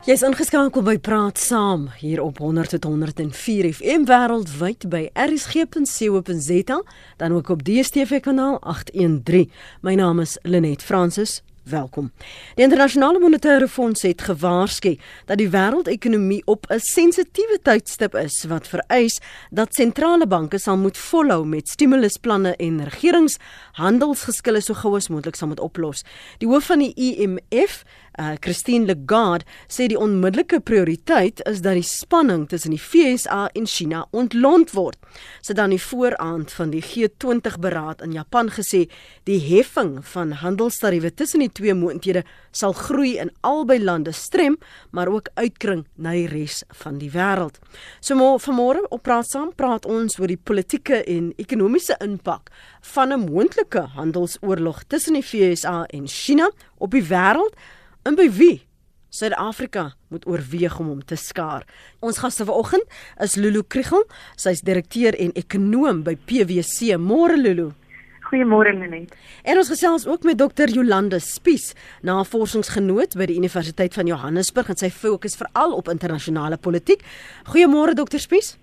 [0.00, 6.78] Jy's ingeskakel by Praat Saam hier op 100.104 FM wêreldwyd by rsg.co.za
[7.20, 9.52] dan ook op DStv kanaal 813.
[9.84, 11.42] My naam is Lenet Fransis.
[11.70, 12.12] Welkom.
[12.54, 14.94] Die internasionale monetaire fonds het gewaarsku
[15.28, 19.20] dat die wêreldekonomie op 'n sensitiewe tydstip is wat vereis
[19.50, 23.36] dat sentrale banke sal moet volhou met stimulusplanne en regerings
[23.72, 26.02] handelsgeskille so gou as moontlik sal moet oplos.
[26.38, 27.84] Die hoof van die IMF,
[28.20, 33.66] uh, Christine Lagarde sê die onmiddellike prioriteit is dat die spanning tussen die FSA en
[33.66, 34.98] China ontlont word.
[35.42, 38.84] Sy dan die vooraand van die G20 beraad in Japan gesê
[39.28, 44.58] die heffing van handelstariewe tussen die twee moondhede sal groei in albei lande strem,
[44.90, 47.58] maar ook uitkring na die res van die wêreld.
[48.00, 52.50] So vanmôre op praat saam praat ons oor die politieke en ekonomiese impak
[52.94, 57.54] van 'n moontlike handelsoorlog tussen die FSA en China op die wêreld
[58.02, 58.62] En by wie?
[59.12, 61.66] Suid-Afrika moet oorweeg om hom te skaar.
[62.00, 62.86] Ons gaste vanoggend
[63.20, 64.06] is Lulu Kriegel.
[64.40, 66.94] Sy's direkteur en ekonoom by PwC.
[66.96, 67.72] Môre Lulu.
[68.30, 69.12] Goeiemôre Lenet.
[69.42, 70.70] En ons gesels ook met Dr.
[70.70, 71.72] Jolande Spies,
[72.06, 77.02] navorsingsgenoot by die Universiteit van Johannesburg en sy fokus veral op internasionale politiek.
[77.50, 78.22] Goeiemôre Dr.
[78.22, 78.54] Spies.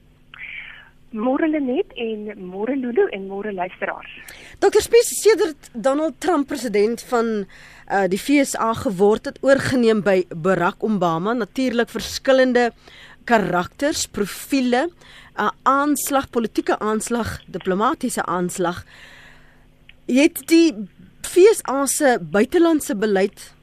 [1.16, 4.08] Môre Lenet en môre Lulu en môre luisteraars.
[4.64, 4.82] Dr.
[4.84, 7.46] Spies, sedert Donald Trump president van
[7.92, 12.72] uh, die FSA geword het oorgeneem by Barack Obama, natuurlik verskillende
[13.28, 18.86] karakters, profile, 'n uh, aanslag, politieke aanslag, diplomatisiese aanslag.
[20.06, 20.74] Het die
[21.22, 23.54] FSA se buitelandse beleid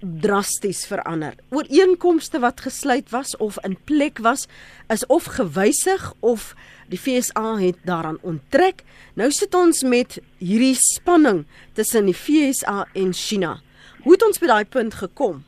[0.00, 1.34] drasties verander.
[1.50, 4.46] Ooreenkomste wat gesluit was of in plek was,
[4.88, 6.54] is of gewysig of
[6.88, 8.84] die FSA het daaraan onttrek.
[9.14, 13.56] Nou sit ons met hierdie spanning tussen die FSA en China.
[14.06, 15.40] Hoe het ons by daai punt gekom?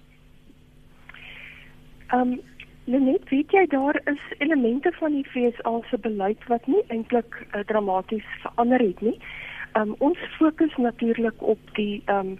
[2.10, 2.40] Ehm um,
[3.06, 7.60] net weet jy daar is elemente van die FSA se beleid wat nie eintlik uh,
[7.70, 9.14] dramaties verander het nie.
[9.72, 12.38] Ehm um, ons fokus natuurlik op die ehm um,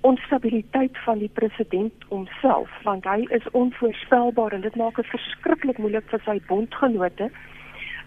[0.00, 6.12] onstabiliteit van die president homself want hy is onvoorspelbaar en dit maak dit verskriklik moeilik
[6.12, 7.30] vir sy bondgenote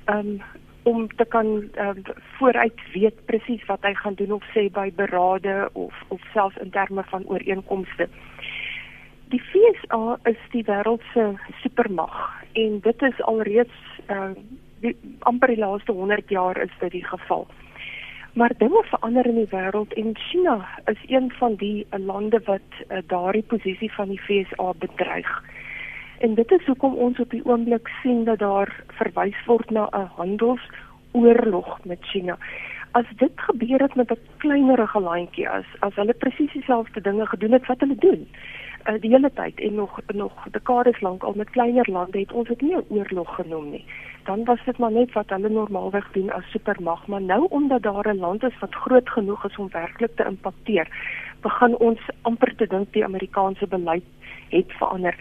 [0.06, 0.42] um,
[0.84, 2.02] om te kan um,
[2.38, 6.72] vooruit weet presies wat hy gaan doen of sê by berade of of selfs in
[6.74, 8.10] terme van ooreenkomste.
[9.30, 12.18] Die FSA is die wêreld se supermag
[12.54, 13.78] en dit is alreeds
[14.10, 14.34] uh,
[14.82, 17.48] die, amper die laaste 100 jaar is dit die geval.
[18.34, 22.82] Maar dinge verander in die wêreld en China is een van die uh, lande wat
[22.88, 25.32] uh, daardie posisie van die FSA bedreig.
[26.22, 30.10] En dit is hoekom ons op die oomblik sien dat daar verwys word na 'n
[30.18, 32.38] handelsoorlog met China.
[32.92, 37.52] As dit gebeur het met 'n kleinerige landjie as as hulle presies dieselfde dinge gedoen
[37.52, 38.28] het wat hulle doen
[38.90, 42.48] uh, die hele tyd en nog nog dekades lank al met kleiner lande het ons
[42.48, 43.86] dit nie 'n oorlog genoem nie
[44.24, 48.14] dan was dit maar net wat hulle normaalweg doen as supermag, maar nou omdat daar
[48.14, 50.88] 'n land is wat groot genoeg is om werklik te impakteer,
[51.42, 54.04] begin ons amper te dink die Amerikaanse beleid
[54.50, 55.16] het verander.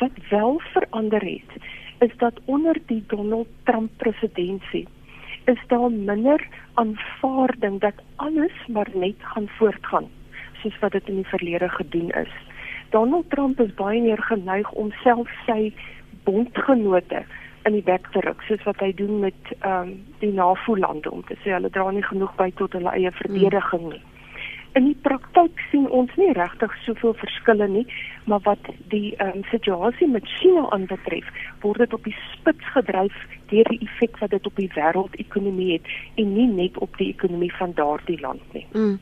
[0.00, 1.52] Wat wel verander het,
[1.98, 4.88] is dat onder die Donald Trump presidentskap
[5.44, 10.08] is daar minder aanvaarding dat alles maar net gaan voortgaan
[10.62, 12.32] soos wat dit in die verlede gedoen is.
[12.90, 15.72] Donald Trump is baie meer geneig om self sy
[16.24, 17.24] bondgenote
[17.64, 21.24] in die bek te ruk soos wat hy doen met ehm um, die NAVO-lande om
[21.28, 24.02] te sê hulle dra nie genoeg by tot hulle eie verdediging nie.
[24.78, 27.86] In die praktyk sien ons nie regtig soveel verskille nie,
[28.30, 31.26] maar wat die ehm um, situasie met China aanbetref,
[31.64, 33.16] word dit op die spits gedryf
[33.50, 35.90] deur die effek wat dit op die wêreldekonomie het
[36.22, 38.66] en nie net op die ekonomie van daardie land nie.
[38.72, 38.98] Mm.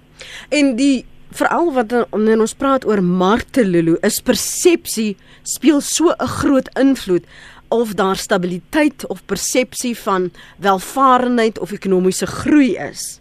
[0.48, 1.04] En die
[1.36, 7.24] veral wat wanneer ons praat oor markte Lulu, is persepsie speel so 'n groot invloed
[7.68, 13.20] of daar stabiliteit of persepsie van welvarendheid of ekonomiese groei is.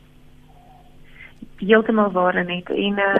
[1.58, 3.16] Heeltemal waar net en uh,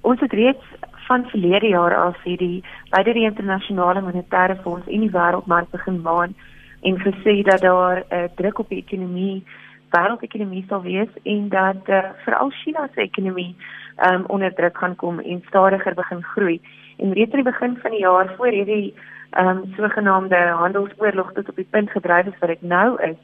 [0.00, 0.64] ons het reeds
[1.06, 6.34] van verlede jaar af hierdie beide die internasionale monetaire fonds en die wêreldmark begin maan
[6.82, 9.44] en gesê dat daar 'n uh, druk op die ekonomie
[9.90, 13.56] wêreldekonomie sal wees en dat uh, veral China se ekonomie
[14.04, 16.60] um, onder druk gaan kom en stadiger begin groei.
[16.96, 18.94] En reeds aan die begin van die jaar voor hierdie
[19.38, 23.16] um, sogenaamde handelsoorlog tot op die punt gedryf is wat dit nou is.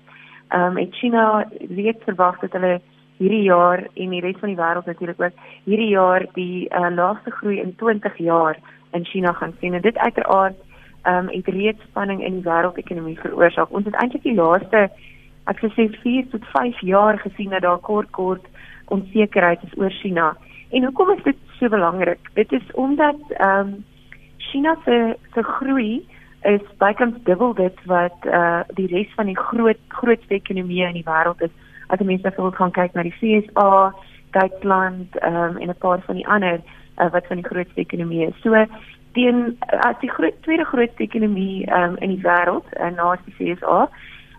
[0.48, 2.80] Um, en China weet verwag dat hulle
[3.22, 7.30] hierdie jaar en die res van die wêreld natuurlik ook hierdie jaar die uh, laagste
[7.38, 8.58] groei in 20 jaar
[8.92, 9.74] in China gaan sien.
[9.74, 10.58] En dit uiteraard
[11.02, 13.72] ehm um, het reeds spanning in die wêreldekonomie veroorsaak.
[13.74, 14.90] Ons het eintlik die laaste
[15.50, 18.44] ek sê 4 tot 5 jaar gesien dat daar kort kort
[18.94, 20.36] onsekerheid is oor China.
[20.70, 22.30] En hoekom is dit so belangrik?
[22.34, 23.84] Dit is omdat ehm um,
[24.38, 26.06] China se se groei
[26.42, 31.06] is bykans dubbel dit wat uh die res van die groot grootste ekonomieë in die
[31.06, 31.54] wêreld is.
[31.92, 33.92] As mense wil gaan kyk na die FSA,
[34.32, 36.60] Duitsland um, en 'n paar van die ander
[36.98, 38.40] uh, wat van die grootste ekonomieë is.
[38.40, 38.64] So
[39.12, 43.88] teen as die groot tweede grootste ekonomie um, in die wêreld uh, na die FSA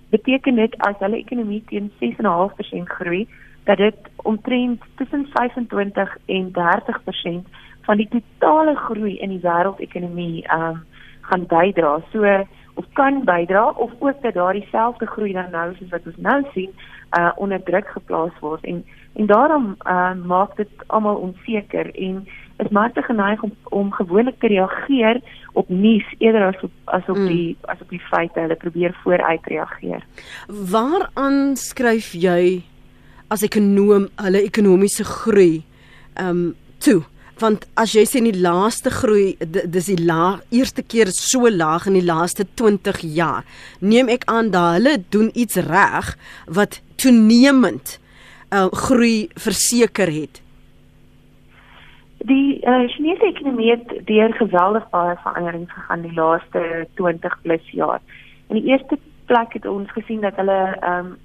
[0.09, 3.27] beteken dit as hulle ekonomie teen 6.5% groei
[3.69, 10.83] dat dit omtrent tussen 25 en 30% van die totale groei in die wêreldekonomie um
[11.23, 11.99] gaan bydra.
[12.11, 16.17] So of kan bydra of ook dat daardie selfde groei dan nou soos wat ons
[16.17, 16.71] nou sien
[17.17, 18.83] uh onder druk geplaas word en
[19.13, 22.27] en daarom uh maak dit almal onseker en
[22.57, 25.21] is maar te geneig om om gewoonlik te reageer
[25.53, 27.27] op nuus eerder as op as op mm.
[27.27, 30.05] die as op die feite hulle probeer vooruit reageer.
[30.47, 32.63] Waaraan skryf jy
[33.27, 35.63] as ekonom hulle ekonomiese groei
[36.13, 37.01] ehm um, toe?
[37.41, 41.87] Want as jy sê in die laaste groei dis die laag eerste keer so laag
[41.89, 43.43] in die laaste 20 jaar.
[43.79, 46.13] Neem ek aan dat hulle doen iets reg
[46.47, 47.97] wat toenemend
[48.53, 50.41] uh, groei verseker het.
[52.23, 57.99] Die uh, Chinese ekonomie het deur geweldig baie veranderings gegaan die laaste 20 plus jaar.
[58.47, 61.15] In die eerste plek het ons gesien dat hulle um,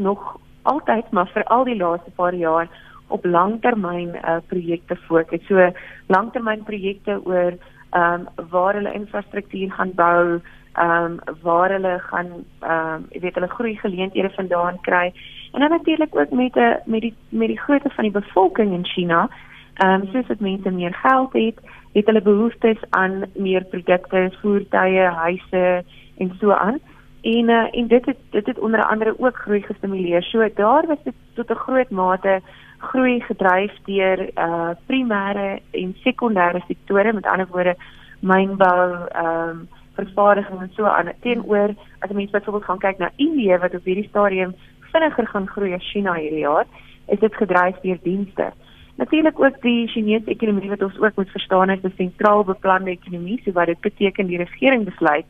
[0.00, 2.70] nog altyd maar vir al die laaste paar jaar
[3.08, 5.46] op langtermyn uh, projekte fokus.
[5.46, 5.70] So
[6.06, 7.52] langtermynprojekte oor
[7.90, 10.40] ehm um, waar hulle infrastruktuur gaan bou,
[10.72, 12.26] ehm um, waar hulle gaan
[12.60, 15.12] ehm um, jy weet hulle groei geleenthede vandaan kry.
[15.52, 18.84] En dan natuurlik ook met 'n met die met die grootte van die bevolking in
[18.84, 19.28] China.
[19.74, 21.58] Ehm um, soos dit mense meer geld het,
[21.92, 25.84] het hulle behoeftes aan meer produkte, voertuie, huise
[26.18, 26.78] en so aan.
[27.20, 30.22] En uh, en dit het dit het onder andere ook groei gestimuleer.
[30.22, 32.40] So daar was dit tot 'n groot mate
[32.78, 37.76] groei gedryf deur uh primêre en sekondêre sektore met ander woorde
[38.20, 43.58] mynbou ehm um, vervaardiging en so aan teenoor as mense byvoorbeeld gaan kyk na Indië
[43.58, 44.54] wat op hierdie stadium
[44.92, 46.66] vinniger gaan groei as China hierdie jaar
[47.06, 48.52] is dit gedryf deur dienste.
[48.96, 53.40] Natuurlik ook die Chinese ekonomie wat ons ook moet verstaan is 'n sentraal beplande ekonomie
[53.44, 55.26] so wat dit beteken die regering besluit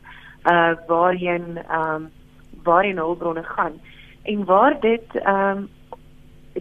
[0.51, 2.09] uh waarheen ehm um,
[2.63, 3.73] waarheen hulpbronne gaan.
[4.23, 5.69] En waar dit ehm um,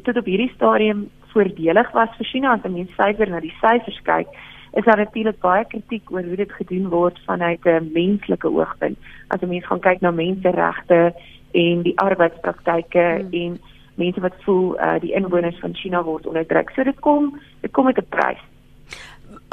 [0.03, 4.29] tot op hierdie stadium voordelig was vir China as mense syfer na die syfers kyk
[4.77, 8.99] is daar natuurlik baie kritiek oor hoe dit gedoen word vanuit 'n menslike oogpunt.
[9.29, 11.15] As 'n mens gaan kyk na menseregte
[11.53, 13.33] en die arbeidspraktyke hmm.
[13.33, 13.61] en
[13.95, 16.71] mense wat voel uh, die inwoners van China word onderdruk.
[16.71, 18.43] So dit kom dit kom met 'n prys.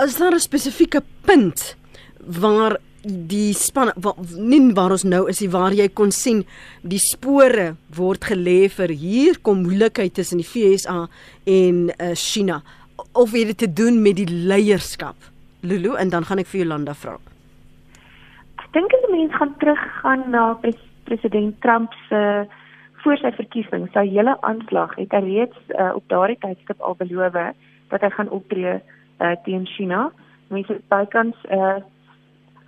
[0.05, 1.77] Is daar 'n spesifieke punt
[2.41, 3.91] waar die span
[4.39, 6.43] nie waar ons nou is nie waar jy kon sien
[6.87, 11.07] die spore word gelê vir hier kom moeilikheid tussen die FSA
[11.43, 12.61] en uh, China.
[13.13, 15.15] Of het dit te doen met die leierskap?
[15.61, 17.17] Lulu en dan gaan ek vir Jolanda vra.
[18.63, 22.47] Ek dink as mense gaan teruggaan na pres president Trump se
[23.03, 23.89] voor sy verkiesing.
[23.91, 27.35] Sy hele aanslag het hy reeds uh, op daardie tydstip al beloof
[27.91, 30.07] dat hy gaan optree uh, teen China.
[30.53, 31.81] Mense bykans uh,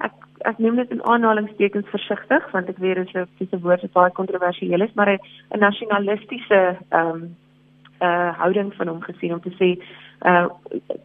[0.03, 0.24] ek
[0.57, 4.81] neem dit in aanhalingstekens versigtig want ek weet dit is 'n woord wat baie kontroversieel
[4.81, 7.35] is, maar 'n nasionalistiese ehm um,
[8.01, 9.79] uh houding van hom gesien om te sê
[10.25, 10.47] uh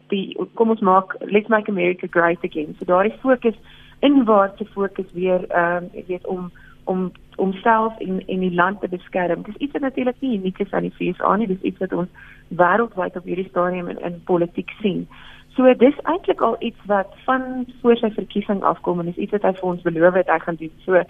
[0.07, 2.75] die kom ons maak let's make America great again.
[2.79, 3.55] So daar is fokus
[3.99, 6.51] inwaarts te fokus weer ehm um, ek weet om
[6.83, 9.41] om homself en en die land te beskerm.
[9.41, 12.09] Dis iets wat natuurlik nie uniek is aan die VS nie, dis iets wat ons
[12.47, 15.07] wêreldwyd op hierdie stadium in, in politiek sien.
[15.55, 19.47] So dis eintlik al iets wat van voor sy verkiesing afkom en dis iets wat
[19.47, 20.75] hy vir ons beloof het hy gaan doen.
[20.85, 21.01] So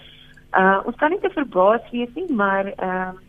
[0.62, 3.28] uh ons kan nie te verbaas wees nie, maar ehm uh,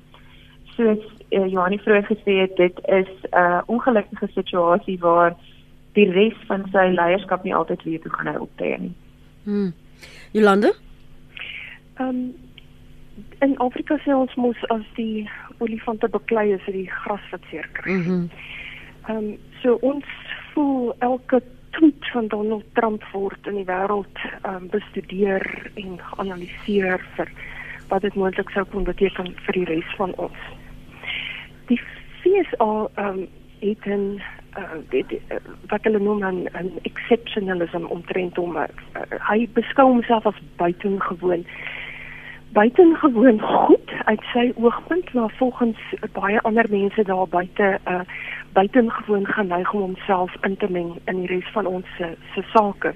[0.72, 1.02] soos
[1.36, 5.36] uh, Johanni vroeër gesê het, dit is 'n uh, ongelukkige situasie waar
[5.92, 8.94] die res van sy leierskap nie altyd weet hoe gaan hy optree nie.
[9.44, 9.72] Hmm.
[10.32, 10.74] Jolande?
[11.94, 12.34] Ehm um,
[13.40, 15.28] in Afrika sê ons mos as die
[15.58, 17.92] olifante beklei is, is die gras wat seer kry.
[17.92, 18.10] Mhm.
[18.12, 18.30] Mm
[19.08, 20.04] ehm um, so ons
[20.54, 25.44] voel elke tweet van Donald Trump word in die wêreld um, bestudeer
[25.74, 27.32] en geanaliseer vir
[27.88, 30.44] wat dit moontlik sou kon beteken vir die res van ons.
[31.68, 31.80] Die
[32.22, 33.26] FSA um,
[33.60, 34.20] het 'n
[34.58, 38.56] uh, dit, uh, wat hulle noem 'n exceptionalism omtrent hom.
[38.56, 38.66] Uh,
[39.30, 41.46] hy beskou homself as buitengewoon
[42.52, 45.78] buitengewoon goed uit sy oogpunt maar volgens
[46.12, 48.00] baie ander mense daar buite uh
[48.52, 52.94] buitengewoon geneig om homself in te meng in die res van ons se se sake.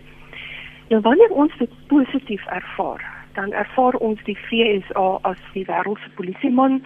[0.89, 6.11] Nou wanneer ons dit positief ervaar, dan ervaar ons die FSA as die wêreld se
[6.15, 6.83] polisieman,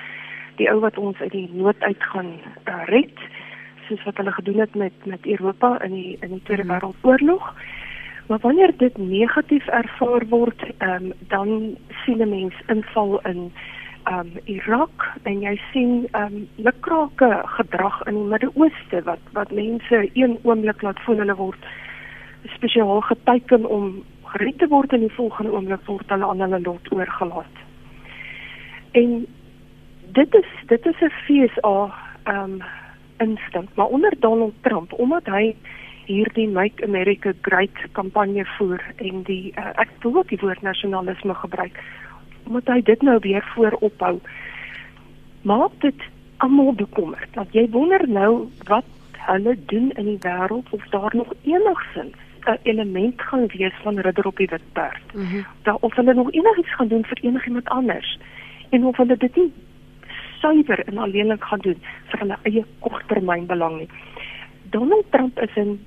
[0.57, 2.33] die ou wat ons uit die nood uit gaan
[2.69, 3.27] uh, red,
[3.89, 6.73] soos wat hulle gedoen het met met Europa in die in die Tweede mhm.
[6.73, 7.55] Wêreldoorlog.
[8.31, 13.53] Maar wanneer dit negatief ervaar word, um, dan sien 'n mens inval in
[14.09, 20.39] um Irak en jy sien um lukrake gedrag in die Midde-Ooste wat wat mense een
[20.43, 21.69] oomblik laat voel hulle word
[22.57, 26.93] spesiaal geteken om gered te word en die volgende oomblik word hulle aan hulle lot
[26.93, 27.65] oorgelaat.
[28.93, 29.27] En
[30.17, 31.77] dit is dit is 'n FSA
[32.35, 32.63] um
[33.19, 35.55] instink, maar onder Donald Trump omdat hy
[36.07, 41.35] hierdie Make America Great kampanje voer en die uh, ek wil ook die woord nasionalisme
[41.35, 41.79] gebruik
[42.51, 44.19] omdat hy dit nou weer voorophou.
[45.47, 46.09] Maak dit
[46.43, 47.31] almal bekommerd.
[47.39, 48.85] Dat jy wonder nou wat
[49.31, 54.27] hulle doen in die wêreld of daar nog enigsins 'n element gaan wees van ridder
[54.27, 55.15] op die wit perd.
[55.15, 55.45] Mm -hmm.
[55.63, 58.19] Daar of hulle nog enigiets gaan doen vir enigiemand anders
[58.71, 59.53] en of hulle dit nie
[60.39, 63.89] suiwer en alleenlik gaan doen vir hulle eie korttermynbelang nie.
[64.71, 65.79] Donald Trump is 'n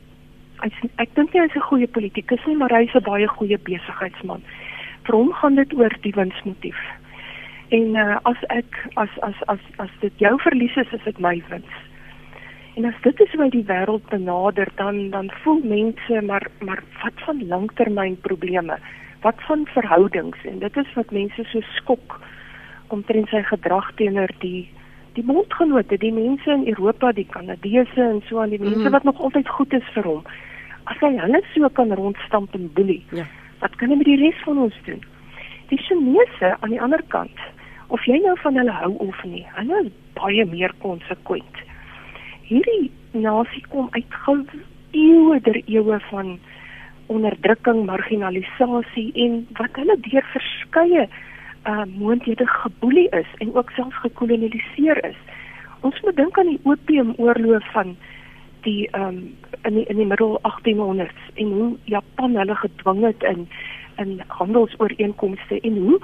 [0.96, 4.44] ek dink hy is 'n goeie politikus nie, maar hy is 'n baie goeie besigheidsman.
[5.08, 6.80] Vir hom gaan dit oor die winsmotief.
[7.74, 11.40] En uh, as ek as as as as dit jou verlies is, is dit my
[11.50, 11.80] wins.
[12.76, 17.26] En as dit is hoe die wêreld benader, dan dan voel mense maar maar wat
[17.26, 18.78] van langtermynprobleme?
[19.22, 20.46] Wat van verhoudings?
[20.46, 22.20] En dit is wat mense so skok
[22.88, 24.70] omtrent sy gedrag teenoor die
[25.14, 28.92] die bondgenote, die mense in Europa, die Kanadese en so aan die mense mm.
[28.96, 30.24] wat nog altyd goed is vir hom.
[30.90, 33.04] As hy hulle so kan rondstamp en boelie.
[33.14, 33.28] Ja.
[33.64, 35.00] Wat kan hy met die res van ons doen?
[35.72, 37.44] Die Chinese aan die ander kant,
[37.96, 41.62] of jy nou van hulle hou of nie, hulle is baie meer konsekwent.
[42.50, 44.12] Hierdie nasie kom uit
[44.94, 46.36] eeue der eeue van
[47.08, 51.08] onderdrukking, marginalisasie en wat hulle deur verskeie
[51.64, 55.20] uh moontlikhede geboelie is en ook selfs gekolonialiseer is.
[55.88, 57.96] Ons moet dink aan die opiumoorlog van
[58.64, 63.24] die ehm um, in die in die middel 1800s en hoe Japan hulle gedwing het
[63.24, 63.48] in
[63.98, 66.00] in handelsooreenkomste en hoe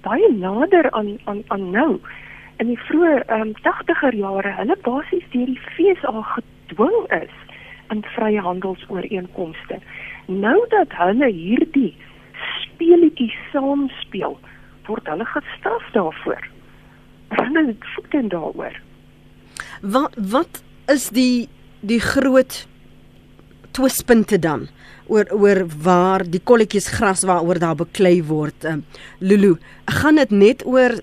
[0.00, 2.00] baie nader aan aan aan nou
[2.56, 7.34] in die vroeë ehm um, 80er jare hulle basies deur die FSA gedwing is
[7.90, 9.78] in vrye handelsooreenkomste.
[10.26, 11.94] Nou dat hulle hierdie
[12.62, 14.38] speletjie saam speel,
[14.86, 16.48] word hulle gestraf daarvoor.
[17.28, 18.80] Hulle het voete daaroor.
[19.82, 20.62] Wat wat
[20.92, 21.48] is die
[21.86, 22.66] die groot
[23.76, 24.68] twispunte dan
[25.06, 28.64] oor oor waar die kolletjies gras waaroor daar beklei word.
[28.64, 28.84] Um,
[29.20, 29.56] Lulu,
[30.00, 30.98] gaan dit net oor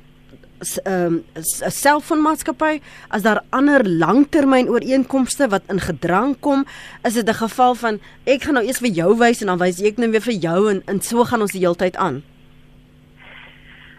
[0.64, 1.24] 'n um,
[1.70, 6.66] selfoonmaatskappy as daar ander langtermyn ooreenkomste wat in gedrang kom,
[7.04, 9.82] is dit 'n geval van ek gaan nou eers vir jou wys en dan wys
[9.82, 12.24] ek nou weer vir jou en en so gaan ons die hele tyd aan.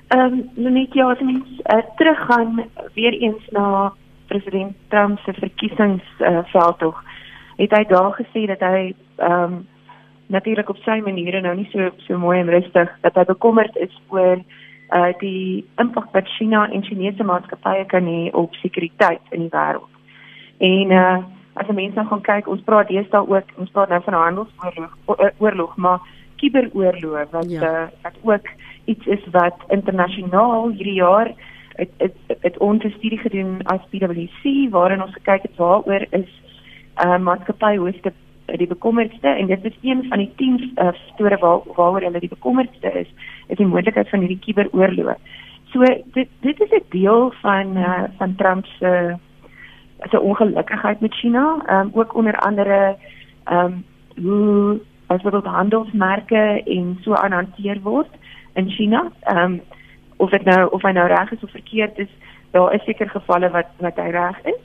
[0.08, 2.64] Ehm um, net ja, as mens uh, teruggaan
[2.94, 3.92] weer eens na
[4.34, 7.14] president Trump se verkiesingsveldtog, uh,
[7.62, 8.90] het hy daar gesê dat hy
[9.22, 9.62] ehm um,
[10.32, 13.92] natuurlik op sy maniere nou nie so so mooi en rustig dat hy bekommerd is
[14.08, 14.40] oor
[14.96, 19.92] uh die impak wat China en Chinese maatskappye kan hê op sekuriteit in die wêreld.
[20.58, 21.22] En uh
[21.54, 24.96] as mense nou gaan kyk, ons praat deesdae ook, ons praat nou van handelsoorlog
[25.38, 26.00] oorlog, maar
[26.36, 27.62] kiberoorlog wat ja.
[27.62, 28.48] uh, wat ook
[28.84, 31.30] iets is wat internasionaal hierdie jaar
[31.76, 36.30] het het, het ons 'n studie gedoen as PwC waarin ons gekyk het waaroor is
[37.04, 38.12] uh, maatskappy hoofde
[38.44, 42.28] die bekommerdste en dit is een van die 10 uh, faktore waar, waaroor hulle die
[42.28, 43.08] bekommerdste is
[43.46, 45.16] is die moontlikheid van hierdie kiberoorlog.
[45.72, 45.80] So
[46.12, 49.16] dit dit is 'n deel van uh, van Trump se
[50.10, 52.96] se ongelukkigheid met China, um, ook onder andere
[53.44, 53.84] ehm um,
[54.24, 58.10] hoe as wat handelsmerke en so aanhanteer word
[58.54, 59.10] in China.
[59.20, 59.60] Ehm um,
[60.16, 62.12] of dit nou of hy nou reg is of verkeerd is,
[62.50, 64.60] daar is seker gevalle wat wat hy reg is.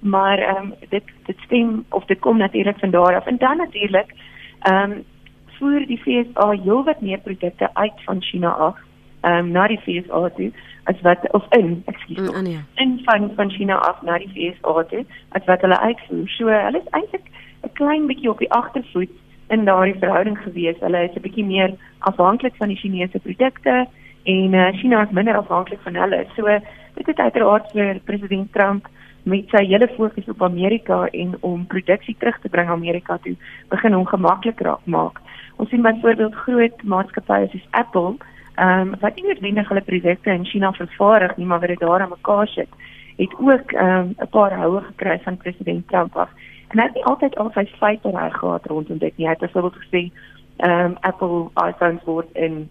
[0.00, 3.26] Maar ehm um, dit dit stem of dit kom natuurlik van daar af.
[3.26, 4.14] En dan natuurlik
[4.60, 5.04] ehm um,
[5.58, 8.78] voer die FSA heelwat meer produkte uit van China af
[9.20, 10.52] ehm um, na die FSA toe
[10.84, 12.30] as wat of in, ekskuus.
[12.30, 12.60] Mm, nee.
[12.74, 16.28] in van van China af na die FSA toe as wat hulle uitvoer.
[16.28, 17.28] So hulle is eintlik
[17.62, 19.10] 'n klein bietjie op die agtervoet
[19.48, 20.80] in daardie verhouding gewees.
[20.80, 23.86] Hulle is 'n bietjie meer afhanklik van die Chinese produkte
[24.24, 26.24] en uh, China is minder afhanklik van hulle.
[26.36, 26.58] So
[26.94, 28.88] dit het uiteraard vir president Trump
[29.24, 33.36] met sy hele fokus op Amerika en om produksie terug te bring Amerika toe
[33.72, 35.20] begin hom gemaklik raak maak.
[35.56, 38.16] Ons sien byvoorbeeld groot maatskappye soos Apple,
[38.54, 42.04] ehm um, wat nie noodwendig hulle produkte in China vervaardig nie, maar wat dit daar
[42.04, 42.68] aan mekaar sit,
[43.16, 46.30] het ook ehm um, 'n paar houe gekry van president Trump af.
[46.68, 49.26] En hy het nie altyd al sy feite reg gehad rondom dit nie.
[49.26, 50.10] Hy het byvoorbeeld gesê,
[50.56, 52.68] ehm um, Apple iPhones word in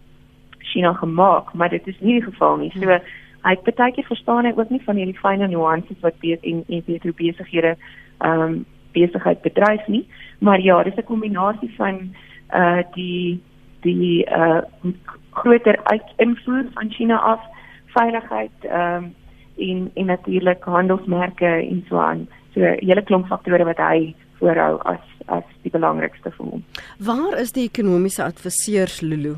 [0.73, 2.71] China gemaak, maar dit is nie die geval nie.
[2.75, 2.99] So
[3.43, 6.63] hy het baie keer verstaan hy ook nie van hierdie fynne nuances wat weet en
[6.67, 7.75] en weet hoe besighede
[8.19, 8.61] ehm um,
[8.93, 10.05] besigheid bedryf nie.
[10.39, 12.13] Maar ja, dis 'n kombinasie van
[12.53, 13.41] uh die
[13.81, 14.61] die uh
[15.29, 17.41] groter uitinvoer van China af,
[17.85, 19.13] veiligheid ehm um,
[19.57, 22.27] en en natuurlik handelsmerke en so aan.
[22.53, 26.63] So 'n hele klomp faktore wat hy voorhou as as die belangrikste vir hom.
[26.97, 29.35] Waar is die ekonomiese adviseurs Lulu?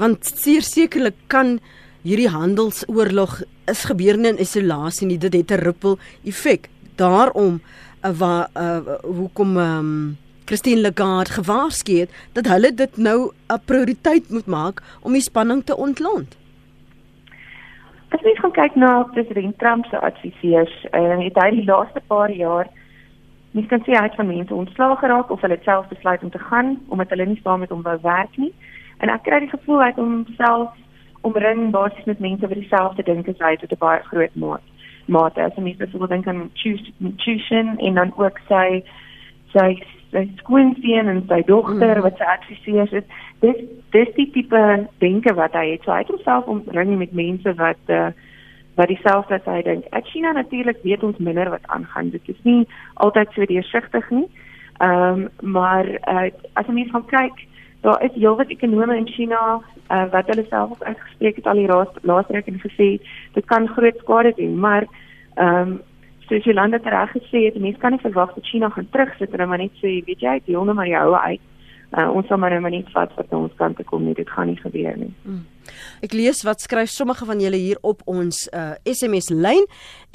[0.00, 1.58] Want sekerlik kan
[2.02, 8.48] hierdie handelsoorlog is gebeurde in isolasie nie dit het 'n ripple effek daarom uh, waar
[8.56, 10.16] uh, hoekom um,
[10.46, 15.64] Christine Lagarde gewaarsku het dat hulle dit nou 'n prioriteit moet maak om die spanning
[15.64, 16.36] te ontlont
[18.08, 22.30] As mens gaan kyk na president Trump se adviseurs, uh, het hy die laaste paar
[22.30, 22.66] jaar
[23.50, 26.38] mens kan sê hy het van mense ontslaag geraak of hulle self besluit om te
[26.38, 28.52] gaan omdat hulle nie saam met hom wou werk nie.
[29.00, 30.76] En ek kry die gevoel hy het homself
[31.28, 34.64] omring basies met mense wat dieselfde dink as hy tot 'n baie groot maat.
[35.06, 36.50] Mate as mense byvoorbeeld dink aan
[37.16, 38.82] tuition en dan ook sy
[39.52, 42.02] sy sy skoonseun en sy dogter mm.
[42.02, 43.06] wat sy adviseurs is.
[43.40, 43.60] Dis
[43.94, 45.84] dis die tipe denke wat hy het.
[45.84, 48.10] So hy het homself omring met mense wat uh,
[48.74, 49.86] wat dieselfde as hy dink.
[49.92, 52.10] Ek sien natuurlik weet ons minder wat aangaan.
[52.10, 54.28] Dit is nie altyd so deursigtig nie.
[54.80, 57.46] Ehm um, maar uh, as jy mens gaan kyk
[57.80, 59.60] daar is heelwat ekonome in China
[59.90, 61.68] uh, wat hulle self ook uitgespreek het al die
[62.02, 62.88] laaste ruk en gesê
[63.36, 64.86] dit kan groot skade doen maar
[65.34, 65.80] ehm um,
[66.30, 69.58] soos Jolanda reg gesê het mense kan nie verwag dat China gaan terugsit en maar
[69.58, 71.40] net sê weet jy deel nou maar jou uit
[71.96, 74.60] uh, ons sal maar net vat wat ons kant toe kom nie dit gaan nie
[74.60, 75.46] gebeur nie hmm.
[76.04, 79.66] Ek lees wat skryf sommige van julle hier op ons uh, SMS lyn.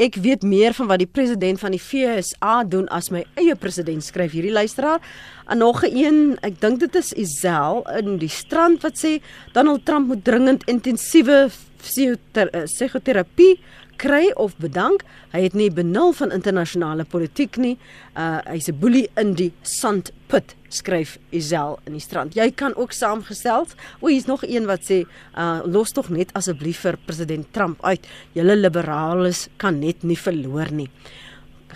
[0.01, 4.03] Ek weet meer van wat die president van die FSA doen as my eie president
[4.05, 5.00] skryf hierdie luisteraar.
[5.48, 9.22] En nog 'n een, ek dink dit is Isel in die strand wat sê
[9.53, 11.50] Donald Trump moet dringend intensiewe
[11.82, 13.60] psigoterapie
[13.98, 15.03] kry of bedank.
[15.32, 17.77] Hy het nie benul van internasionale politiek nie.
[18.17, 22.36] Uh hy's 'n boelie in die sandput, skryf Isel in die strand.
[22.38, 23.67] Jy kan ook saamgestel.
[24.01, 25.03] O, hier's nog een wat sê,
[25.38, 28.08] uh los tog net asseblief vir president Trump uit.
[28.38, 30.90] Julle liberales kan net nie verloor nie.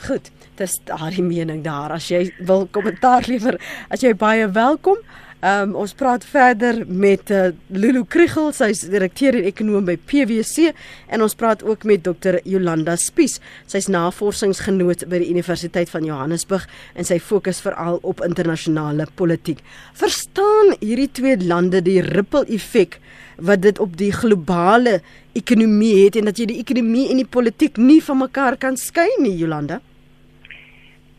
[0.05, 1.91] Goed, dis daardie mening daar.
[1.95, 3.59] As jy wil kommentaar lewer,
[3.89, 5.01] as jy baie welkom.
[5.39, 10.73] Ehm um, ons praat verder met uh, Lulu Kriegel, sy's direkteur en ekonom by PwC
[11.07, 12.41] en ons praat ook met Dr.
[12.43, 13.37] Jolanda Spies.
[13.63, 19.63] Sy's navorsingsgenoot by die Universiteit van Johannesburg en sy fokus veral op internasionale politiek.
[19.95, 22.99] Verstaan hierdie twee lande die ripple effek
[23.39, 24.99] wat dit op die globale
[25.39, 29.07] ekonomie het en dat jy die ekonomie en die politiek nie van mekaar kan skei
[29.23, 29.79] nie, Jolanda?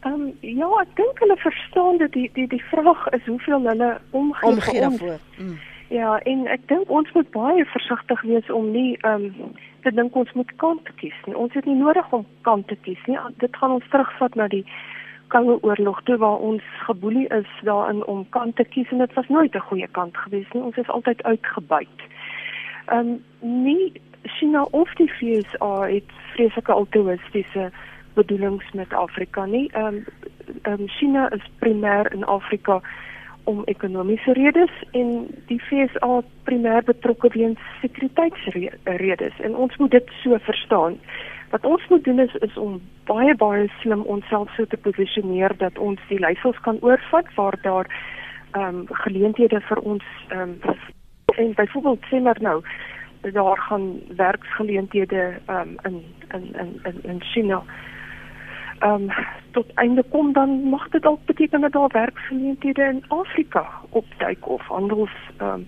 [0.01, 4.01] Ehm um, ja, ek dink hulle verstaan dat die die die vraag is hoeveel hulle
[4.11, 5.19] omgee, omgee daarvoor.
[5.39, 5.59] Mm.
[5.89, 9.53] Ja, en ek dink ons moet baie versigtig wees om nie ehm um,
[9.85, 11.37] te dink ons moet kant kies nie.
[11.37, 13.19] Ons het nie nodig om kant te kies nie.
[13.45, 14.65] Dit gaan ons terugvat na die
[15.31, 19.29] Koue Oorlog toe waar ons geboelie is daarin om kant te kies en dit was
[19.29, 20.63] nooit 'n goeie kant gewees nie.
[20.63, 21.99] Ons is altyd uitgebuit.
[22.87, 23.25] Ehm um,
[23.65, 25.51] nie China of die VS
[25.93, 27.71] het vreeslike altruïstiese
[28.15, 29.71] bedoelings met Afrika nie.
[29.73, 30.05] Ehm um,
[30.73, 32.81] um, China is primêr in Afrika
[33.45, 40.39] om ekonomiese redes en die FSA primêr betrokke weens sekuriteitsredes en ons moet dit so
[40.39, 40.99] verstaan.
[41.51, 45.79] Wat ons moet doen is is om baie baie slim onsself so te posisioneer dat
[45.79, 47.91] ons die leiersels kan oorvat waar daar
[48.53, 50.79] ehm um, geleenthede vir ons ehm um,
[51.37, 52.63] en byvoorbeeld sê maar nou
[53.21, 57.63] daar gaan werksgeleenthede ehm um, in in in in China
[58.83, 59.11] um,
[59.51, 64.63] tot einde kom dan mag dit dalk beteken dat daar werksgeleenthede in Afrika opduik of
[64.63, 65.67] handels um,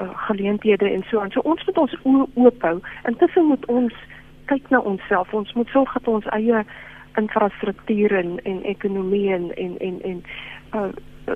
[0.00, 1.30] uh, geleenthede en so aan.
[1.30, 1.96] So ons moet ons
[2.34, 2.80] oop hou.
[3.04, 3.94] Intussen moet ons
[4.44, 5.32] kyk na onsself.
[5.32, 6.64] Ons moet sorg dat ons eie
[7.14, 10.22] infrastruktuur en en ekonomie en en en en
[10.74, 10.88] uh,
[11.28, 11.34] uh,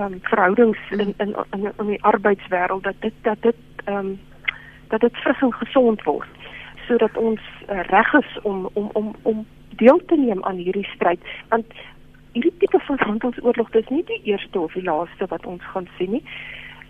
[0.00, 3.56] um, verhoudings in in in, in die arbeidswêreld dat dit dat dit
[3.88, 4.20] um,
[4.88, 6.28] dat dit fris en gesond word
[6.86, 11.20] sodat ons uh, reg is om om om om deel te neem aan hierdie stryd
[11.48, 11.72] want
[12.36, 16.16] hierdie tipe van handelsoorlog dis nie die eerste of die laaste wat ons gaan sien
[16.18, 16.24] nie.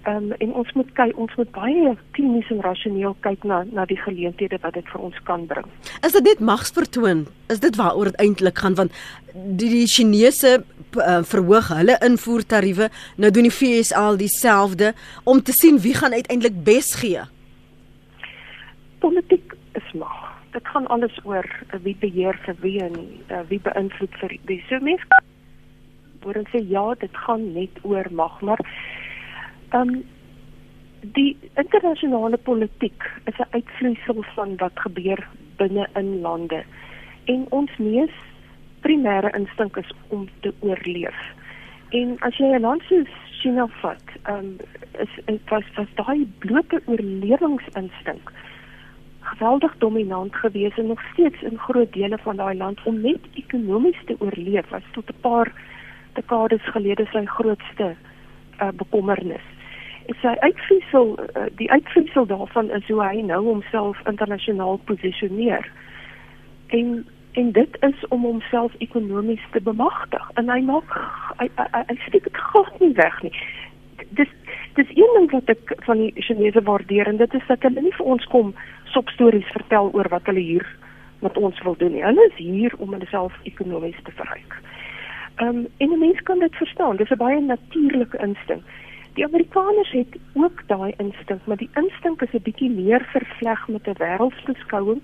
[0.07, 3.87] Ehm um, en ons moet kyk ons moet baie klinies en rasioneel kyk na na
[3.91, 5.67] die geleenthede wat dit vir ons kan bring.
[6.07, 7.25] Is dit net magsvertoon?
[7.51, 8.95] Is dit waaroor dit eintlik gaan want
[9.35, 14.93] die die Chinese uh, verhoog hulle invoertariewe nou doen die FSA al dieselfde
[15.25, 17.27] om te sien wie gaan uiteindelik bes gee.
[19.03, 20.26] Politiek is mag
[20.57, 22.95] dit gaan alles oor uh, wie beheer vir wie en
[23.29, 24.61] uh, wie beïnvloed vir wie.
[24.71, 25.25] So mense
[26.25, 28.62] word sê ja, dit gaan net oor mag, maar
[29.77, 30.05] ehm um,
[31.16, 35.21] die internasionale politiek is 'n uitvloeisel van wat gebeur
[35.61, 36.64] binne in lande.
[37.25, 38.16] En ons mees
[38.81, 41.21] primêre instink is om te oorleef.
[41.90, 44.57] En as jy 'n land soos China vat, ehm um,
[45.05, 48.33] is dit was was daai blote oorlewingsinstink
[49.27, 54.05] geweldig dominant gewees en nog steeds in groot dele van daai land om net ekonomies
[54.05, 55.53] te oorleef was tot 'n paar
[56.12, 57.95] dekades gelede sy grootste
[58.61, 59.47] uh, bekommernis.
[60.07, 65.71] En sy uitvloeisel uh, die uitvloeisel daarvan is hoe hy nou homself internasionaal posisioneer.
[66.67, 70.95] En en dit is om homself ekonomies te bemagtig en hy maak
[71.39, 73.33] hy hy, hy, hy steek dit glad nie weg nie.
[74.09, 74.33] Dis
[74.77, 77.95] dis een ding wat ek van die Chinese waardeer en dit is dat hulle nie
[77.99, 78.55] vir ons kom
[78.95, 80.67] sopstories vertel oor wat hulle hier
[81.25, 82.05] met ons wil doen nie.
[82.05, 84.59] Hulle is hier om hulle self ekonomies te verryk.
[85.37, 86.97] Ehm um, en 'n mens kan dit verstaan.
[86.97, 88.62] Dis 'n baie natuurlike instink.
[89.15, 93.87] Die Amerikaners het ook daai instink, maar die instink is 'n bietjie meer vervleg met
[93.89, 95.01] 'n wêreldbeskouing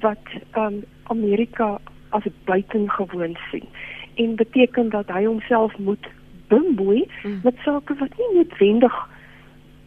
[0.00, 1.78] wat ehm um, Amerika
[2.10, 3.68] as buitengewoon sien
[4.14, 6.06] en beteken dat hy homself moet
[6.48, 7.40] bemoei mm.
[7.44, 8.96] met sake wat nie noodwendig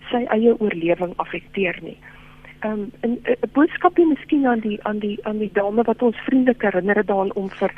[0.10, 1.98] sy eie oorlewing affekteer nie.
[2.60, 6.62] Ehm um, 'n boodskapie miskien aan die aan die aan die dame wat ons vriendelik
[6.62, 7.72] herinner daaraan om vir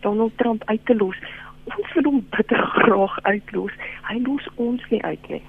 [0.00, 1.16] Donald Trump uit te los.
[1.64, 3.72] Ons wil hom bitter graag uitlos.
[4.08, 5.42] Hy los ons nie uit nie.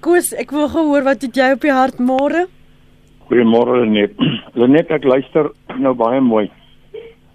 [0.00, 2.46] Koos, ek wil gehoor wat het jy op die hart môre?
[3.28, 4.12] Goeiemôre net.
[4.60, 6.46] Lenet ek luister nou baie mooi.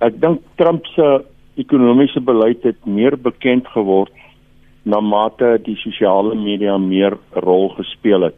[0.02, 1.08] Ek dink Trump se
[1.56, 4.14] ekonomiese beleid het meer bekend geword
[4.84, 8.38] na mate die sosiale media meer rol gespeel het.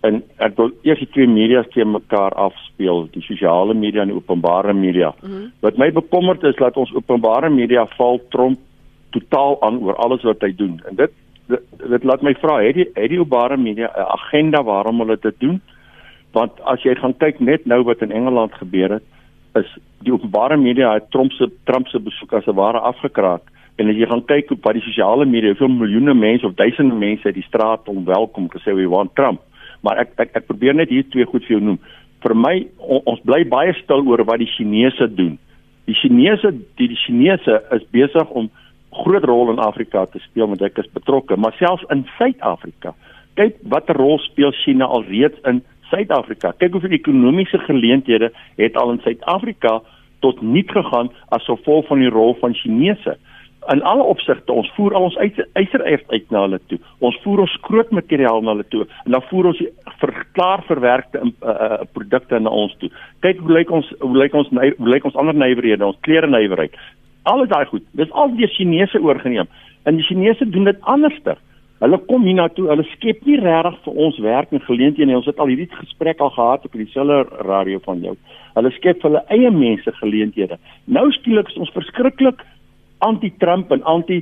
[0.00, 4.16] En ek wil eers die twee media's te mekaar afspeel, die sosiale media en die
[4.16, 5.12] openbare media.
[5.20, 5.50] Mm -hmm.
[5.60, 8.58] Wat my bekommerd is dat ons openbare media val Trump
[9.10, 10.80] totaal aan oor alles wat hy doen.
[10.88, 11.10] En dit
[11.50, 15.18] dit, dit laat my vra, het die het die openbare media 'n agenda waarom hulle
[15.20, 15.60] dit doen?
[16.32, 19.02] Want as jy gaan kyk net nou wat in Engeland gebeur het,
[19.58, 19.70] is
[20.04, 23.42] die openbare media het Trump se Trump se besoek as 'n ware afgekraak.
[23.76, 26.94] En as jy gaan kyk op wat die sosiale media hoeveel miljoene mense of duisende
[26.94, 29.40] mense uit die straat om welkom gesê we want Trump.
[29.82, 31.78] Maar ek ek ek probeer net hier twee goed vir jou noem.
[32.20, 35.38] Vir my on, ons bly baie stil oor wat die Chinese doen.
[35.86, 38.50] Die Chinese die die Chinese is besig om
[38.90, 42.94] groot rol in Afrika te speel want ek is betrokke maar selfs in Suid-Afrika.
[43.34, 46.52] Kyk watter rol speel China alreeds in Suid-Afrika.
[46.58, 49.80] Kyk hoeveel ekonomiese geleenthede het al in Suid-Afrika
[50.20, 53.16] tot niet gegaan as gevolg van die rol van Chinese.
[53.68, 55.18] In alle opsigte, ons voer al ons
[55.52, 56.78] ysererf uit na hulle toe.
[57.04, 59.60] Ons voer ons skrootmateriaal na hulle toe en dan voer ons
[60.00, 62.88] verklaar verwerkte uh, uh, produkte na ons toe.
[63.26, 66.76] Kyk hoe lyk ons hoe lyk ons hoe lyk ons ander nywerhede, ons klere nywerheid.
[67.28, 67.84] Alles daai goed.
[68.00, 69.48] Dis al deur Chinese oorgeneem.
[69.84, 71.36] En die Chinese doen dit anderster.
[71.80, 75.16] Hulle kom hier na toe, hulle skep nie regtig vir ons werk en geleenthede nie.
[75.16, 78.12] Ons het al hierdie gesprek al gehad op dieselfde radio van jou.
[78.58, 80.58] Hulle skep vir hulle eie mense geleenthede.
[80.84, 82.44] Nou skielik is ons verskriklik
[83.06, 84.20] anti-Trump en anti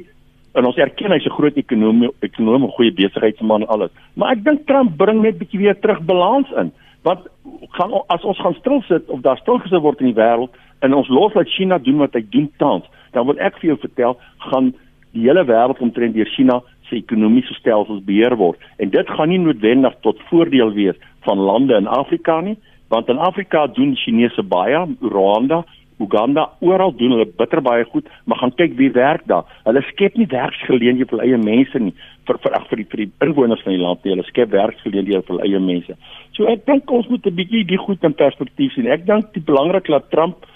[0.54, 3.90] en ons erken hy's 'n groot ekonomie, ekonomie, goeie besigheidsman en alles.
[4.14, 6.72] Maar ek dink Trump bring net bietjie weer terug balans in.
[7.02, 7.26] Want
[7.74, 10.94] gaan as ons gaan stil sit of daar stil gesit word in die wêreld en
[10.94, 14.18] ons los laat China doen wat hy doen tans, dan wil ek vir jou vertel,
[14.38, 14.74] gaan
[15.12, 18.58] die hele wêreld omtrent deur China se ekonomiese stelsels beheer word.
[18.78, 20.96] En dit gaan nie noodwendig tot voordeel wees
[21.26, 22.56] van lande in Afrika nie
[22.88, 25.64] want in Afrika doen Chinese baie Rwanda
[25.98, 29.46] Uganda oral doen hulle bitter baie goed maar gaan kyk wie werk daar.
[29.66, 31.94] Hulle skep nie werksgeleenthede vir eie mense nie
[32.28, 34.14] vir vir ag vir die vir die inwoners van die land nie.
[34.14, 35.96] Hulle skep werksgeleenthede vir eie mense.
[36.36, 38.86] So ek dink ons moet 'n bietjie die goed in perspektief sien.
[38.86, 40.46] Ek dink die belangrik dat Trump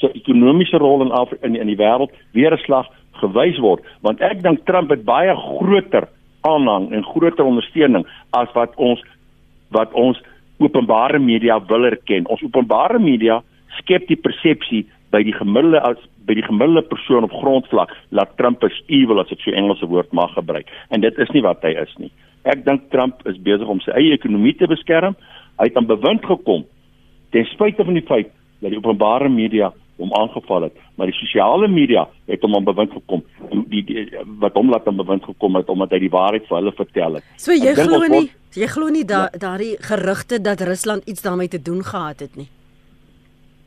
[0.00, 2.90] se ekonomiese rol in Afrika in, in die wêreld weer 'n slag
[3.22, 6.08] gewys word want ek dink Trump het baie groter
[6.44, 8.04] aanhang en groter ondersteuning
[8.36, 9.02] as wat ons
[9.74, 10.20] wat ons
[10.62, 12.28] openbare media wil erken.
[12.30, 13.40] Ons openbare media
[13.80, 18.62] skep die persepsie by die gemiddelde as by die gemiddelde persoon op grondvlak dat Trump
[18.64, 21.74] is evil as ek so Engelse woord mag gebruik en dit is nie wat hy
[21.82, 22.12] is nie.
[22.44, 25.16] Ek dink Trump is besig om sy eie ekonomie te beskerm.
[25.60, 26.64] Hy het aan bewind gekom
[27.34, 28.30] ten spyte van die feit
[28.62, 32.92] dat die openbare media hom aangeval het, maar die sosiale media het hom aan bewind
[32.92, 33.22] gekom.
[33.50, 36.58] Die, die, die wat hom laat aan bewind gekom het omdat hy die waarheid vir
[36.58, 37.30] hulle vertel het.
[37.36, 38.26] So jy glo nie,
[38.58, 39.38] jy glo nie da, ja.
[39.46, 42.48] daardie gerugte dat Rusland iets daarmee te doen gehad het nie.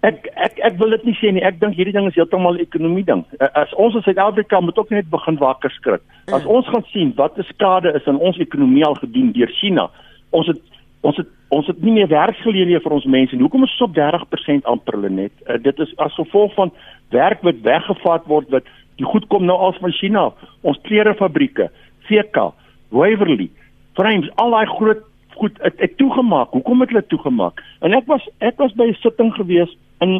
[0.05, 1.41] Ek ek ek wil dit nie sê nie.
[1.43, 3.25] Ek dink hierdie ding is heeltemal 'n ekonomie ding.
[3.53, 6.03] As ons in Suid-Afrika moet ook net begin wakker skrik.
[6.27, 6.47] As mm.
[6.47, 9.89] ons gaan sien wat 'n skade is aan ons ekonomie al gedoen deur China.
[10.29, 10.61] Ons het
[11.07, 13.45] ons het ons het nie meer werksgeleenthede vir ons mense nie.
[13.45, 15.33] Hoekom is ons op 30% amper hulle net?
[15.45, 16.73] Uh, dit is as gevolg van
[17.15, 18.67] werk wat weggevat word wat
[18.99, 20.25] die goed kom nou al van China.
[20.67, 21.69] Ons klerefabrieke,
[22.09, 22.49] VK,
[22.91, 23.47] Waverly,
[23.95, 25.05] Frames, al daai groot
[25.37, 26.51] goed het, het toegemaak.
[26.57, 27.61] Hoekom het hulle toegemaak?
[27.85, 29.71] En ek was ek was by 'n sitting gewees
[30.03, 30.19] in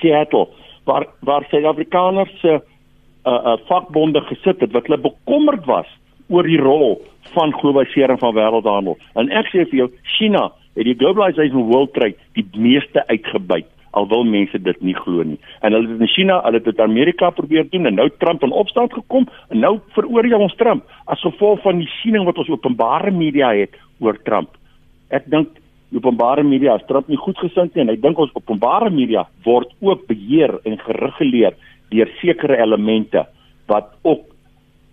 [0.00, 0.48] Seattle
[0.84, 2.60] waar waar Suid-Afrikaners se uh,
[3.32, 5.88] uh vakbonde gesit het wat hulle bekommerd was
[6.28, 6.98] oor die rol
[7.34, 8.98] van globalisering van wêreldhandel.
[9.20, 9.88] En ek sê vir jou,
[10.18, 15.24] China het die globalisation world trade die meeste uitgebuit al wil mense dit nie glo
[15.24, 15.38] nie.
[15.64, 18.54] En hulle het in China, hulle het dit Amerika probeer doen en nou Trump in
[18.62, 23.10] opstand gekom en nou veroordeel ons Trump as gevolg van die siening wat ons openbare
[23.14, 24.54] media het oor Trump.
[25.14, 25.56] Ek dink
[25.96, 30.04] openbare media is Trump nie goedgesind nie en ek dink ons openbare media word ook
[30.10, 31.56] beheer en gereguleer
[31.92, 33.24] deur sekere elemente
[33.72, 34.26] wat ook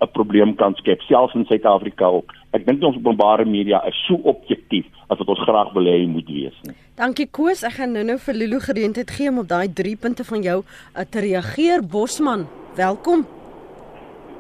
[0.02, 2.34] 'n probleem kan skep selfs in Suid-Afrika ook.
[2.52, 6.28] Ek dink ons openbare media is so objektief as wat ons graag wil hê moet
[6.28, 6.76] wees nie.
[6.96, 10.42] Dankie Koos, ek gaan nou-nou vir Lulu geleentheid gee om op daai 3 punte van
[10.42, 11.84] jou uh, te reageer.
[11.84, 13.26] Bosman, welkom.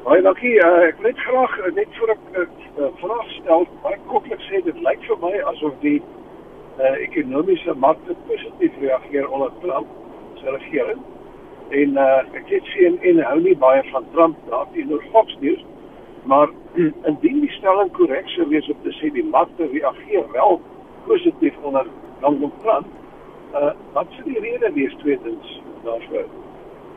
[0.06, 0.54] Baie dankie.
[0.60, 4.42] Uh, ek wil net graag uh, net voor ek 'n uh, vraag stel, baie kortlik
[4.50, 6.00] sê dit lyk vir my asof die
[6.80, 9.88] uh, ekonomiese markte positief reageer onder Trump
[10.40, 11.02] se regering.
[11.76, 15.64] En uh, ek sien en hou nie baie van Trump daar teenoor Fox News,
[16.32, 16.54] maar
[17.10, 20.62] indien die stelling korrek sou wees op te sê die markte reageer wel
[21.10, 21.90] positief onder
[22.22, 22.88] Donald Trump,
[23.54, 26.26] uh, wat sou die rede wees tweedens daarvoor?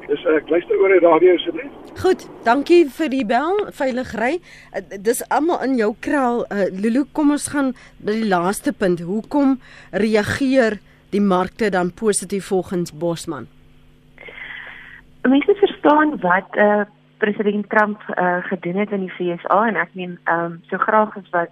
[0.06, 1.74] Dis ek uh, luister oor die radio asseblief.
[1.98, 4.32] Goed, dankie vir die bel, veilig ry.
[4.70, 6.44] Uh, dis almal in jou kraal.
[6.48, 9.02] Uh, Lulu, kom ons gaan by die laaste punt.
[9.04, 9.58] Hoekom
[9.90, 10.78] reageer
[11.12, 13.50] die markte dan positief volgens Bosman?
[15.22, 16.80] Mense verstaan wat eh uh,
[17.18, 20.76] president Trump eh uh, gedoen het in die VSA en ek meen ehm um, so
[20.76, 21.50] graag as wat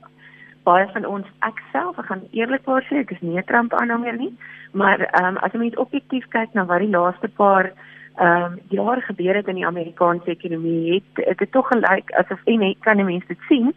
[0.62, 4.16] baie van ons ek self ek gaan eerlikwaar sê ek is nie 'n Trump aanhanger
[4.16, 4.32] nie,
[4.72, 7.72] maar ehm um, as jy mens objektief kyk na wat die laaste paar
[8.16, 12.62] ehm um, jare gebeur het in die Amerikaanse ekonomie het dit tog gelyk asof en
[12.62, 13.74] ek kan mense dit sien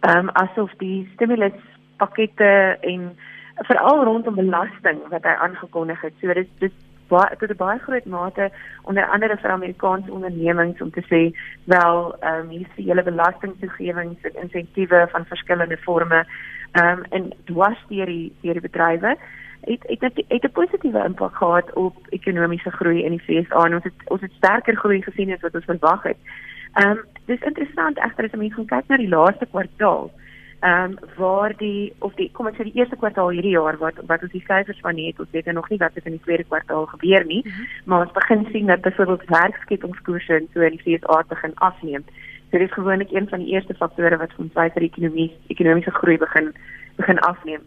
[0.00, 1.58] ehm um, asof die stimulus
[1.96, 3.16] pakkette en
[3.68, 6.14] veral rondom belasting wat hy aangekondig het.
[6.20, 6.72] So dit dit
[7.14, 8.50] baie tot 'n baie groot mate
[8.82, 11.22] onder andere vir Amerikaanse ondernemings om te sê
[11.74, 16.24] wel ehm um, hier is die hele belastingtoegewings en insentiewe van verskillende forme
[16.72, 19.16] ehm um, en dwars deur die deur die bedrywe
[19.70, 23.74] het het het, het 'n positiewe impak gehad op ekonomiese groei in die VSA en
[23.74, 26.20] ons het ons het sterker groei gesien as wat ons verwag het.
[26.72, 30.22] Ehm um, dis interessant egter as mense kyk na die laaste kwartaal ehm
[30.62, 34.22] um, waar die of die kom ek sê die eerste kwartaal hierdie jaar wat wat
[34.22, 36.86] ons die syfers van het, ons weet nog nie wat het in die tweede kwartaal
[36.94, 37.66] gebeur nie, mm -hmm.
[37.84, 42.04] maar ons begin sien dat byvoorbeeld werkskepingskoerse in so in die VS begin afneem.
[42.50, 45.30] So dit is gewoonlik een van die eerste faktore wat ons wys dat die ekonomie
[45.46, 46.54] ekonomiese groei begin
[46.96, 47.60] begin afneem.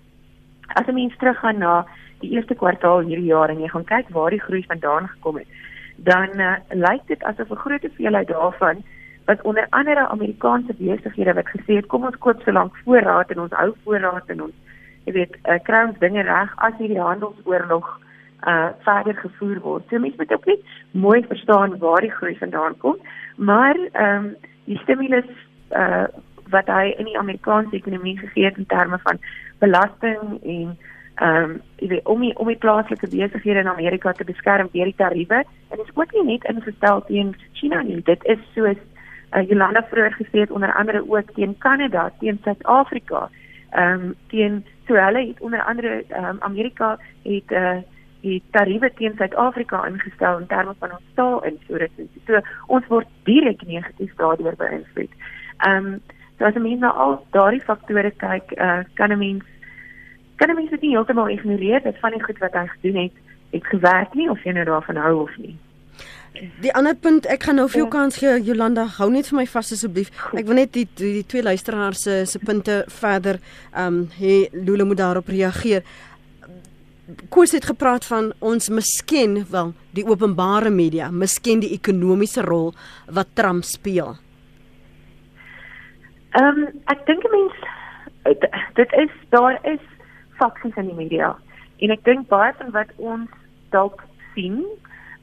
[0.67, 1.85] As 'n mens teruggaan na
[2.19, 5.47] die eerste kwartaal hierdie jaar en jy gaan kyk waar die groei vandaan gekom het,
[5.95, 8.83] dan uh, lyk dit asof 'n groot hoeveelheid daarvan
[9.25, 13.39] wat onder andere Amerikaanse besighede wat gesê het kom ons koop so lank voorraad en
[13.39, 14.55] ons hou voorraad en ons
[15.05, 17.93] jy weet uh, kry ons dinge reg as hierdie handelsoorlog
[18.45, 19.83] uh verder gevoer word.
[19.89, 22.97] So mense moet ook net mooi verstaan waar die groei vandaan kom,
[23.35, 24.35] maar ehm um,
[24.65, 25.29] die stimulus
[25.71, 26.05] uh
[26.53, 29.17] wat hy in die Amerikaanse ekonomie gegee het in terme van
[29.59, 30.77] belasting en
[31.15, 34.91] ehm um, jy weet om die om die plaaslike besighede in Amerika te beskerm deur
[34.91, 38.01] die tariewe en dit is ook nie net ingestel teen China nie.
[38.03, 38.77] Dit is soos
[39.35, 43.29] uh, Jolanda vroeër gesê het onder andere ook teen Kanada, teen Suid-Afrika.
[43.71, 47.77] Ehm um, teen so hulle het onder andere ehm um, Amerika het uh
[48.21, 52.07] die tariewe teen Suid-Afrika ingestel in terme van ons staal en so dit is.
[52.27, 55.11] So ons word direk negatief daardeur beïnvloed.
[55.57, 56.01] Ehm um,
[56.37, 59.43] so as 'n mens na al daardie faktore kyk, uh kan 'n mens
[60.35, 63.15] kan 'n mens dit nie heeltemal ignoreer dat van die goed wat hy gedoen het,
[63.51, 65.57] het gewerk nie of jy nou daarvan hou of nie.
[66.35, 67.93] Die ander punt, ek gaan nou vir jou ja.
[67.93, 70.09] kans gee Jolanda, hou net vir my vas asseblief.
[70.35, 73.39] Ek wil net die die, die twee luisteraars se se punte verder
[73.71, 75.85] ehm um, hê Lule moet daarop reageer.
[77.29, 82.73] Koos het gepraat van ons miskien wel die openbare media, miskien die ekonomiese rol
[83.07, 84.15] wat Trump speel.
[86.35, 87.73] Ehm um, ek dink mense
[88.75, 89.83] dit is daar is
[90.41, 91.35] faksies in die media
[91.79, 93.31] en ek dink baie van wat ons
[93.71, 94.59] dalk sien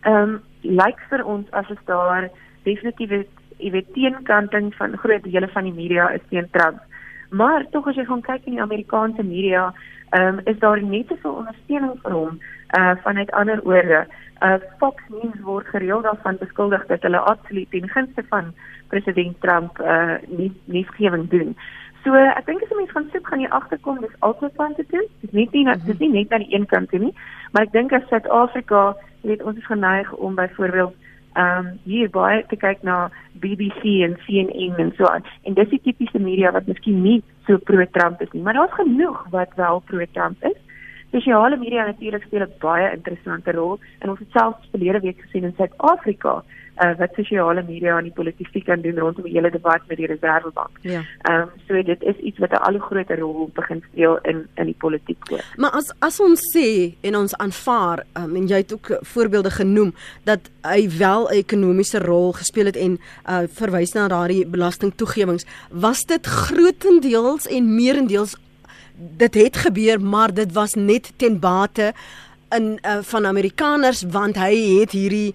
[0.06, 2.28] ehm um, lyk vir ons asof daar
[2.64, 3.10] definitief
[3.58, 6.80] weet teenkanting van groot dele van die media is teen Trump.
[7.30, 9.72] Maar tog as jy gaan kyk in die Amerikaanse media,
[10.12, 12.40] ehm um, is daar net te veel ondersteuning vir hom
[12.78, 14.06] uh vanuit ander oorde.
[14.40, 18.52] Uh Fox News word gereeld daarvan beskuldig dat hulle absoluut teen gunste van
[18.88, 21.56] president Trump uh nie nie skewing doen.
[22.04, 24.84] So ek dink as jy mens gaan soek gaan jy agterkom dis altyd van te
[24.90, 25.08] doen.
[25.22, 27.14] Dis nie net dis nie net aan die een kant nie,
[27.52, 30.94] maar ek dink as Suid-Afrika weet ons is geneig om byvoorbeeld
[31.32, 35.24] ehm um, hier baie te kyk na BBC en CNN en so aan.
[35.42, 39.26] En dis die tipiese media wat miskien nie so pro-Trump is nie, maar daar's genoeg
[39.30, 40.58] wat wel pro-Trump is.
[41.12, 45.44] Sosiale media natuurlik speel 'n baie interessante rol en ons het selfs verlede week gesien
[45.44, 46.42] in Suid-Afrika
[46.82, 50.06] uh, wat sosiale media en die politiek kan doen rondom die hele debat met die
[50.06, 50.78] Reservebank.
[50.80, 51.02] Ja.
[51.22, 54.46] Ehm um, so dit is iets wat 'n al hoe groter rol begin speel in
[54.54, 55.40] in die politiek ook.
[55.56, 59.94] Maar as as ons sê en ons aanvaar um, en jy het ook voorbeelde genoem
[60.24, 66.04] dat hy wel 'n ekonomiese rol gespeel het en uh, verwys na daardie belastingtoegewings, was
[66.04, 68.36] dit grootendeels en meerendeels
[69.16, 71.92] dit het gebeur, maar dit was net ten bate
[72.50, 75.34] in uh, van Amerikaners want hy het hierdie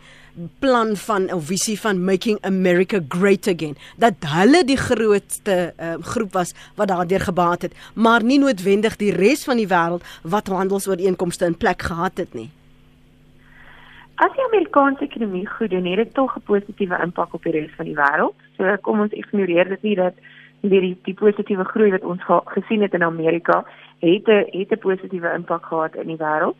[0.59, 6.33] plan van 'n visie van making America great again dat hulle die grootste uh, groep
[6.33, 11.45] was wat daardeur gebaat het maar nie noodwendig die res van die wêreld wat handelsooreenkomste
[11.45, 12.49] in plek gehad het nie
[14.17, 17.73] As die Amerikaanse ekonomie goed doen, het dit tog 'n positiewe impak op die res
[17.75, 18.33] van die wêreld.
[18.57, 20.13] So kom ons ignoreer dit nie dat
[20.61, 23.65] hierdie die positiewe groei wat ons gesien het in Amerika
[23.99, 26.55] het 'n het 'n positiewe impak gehad in die wêreld.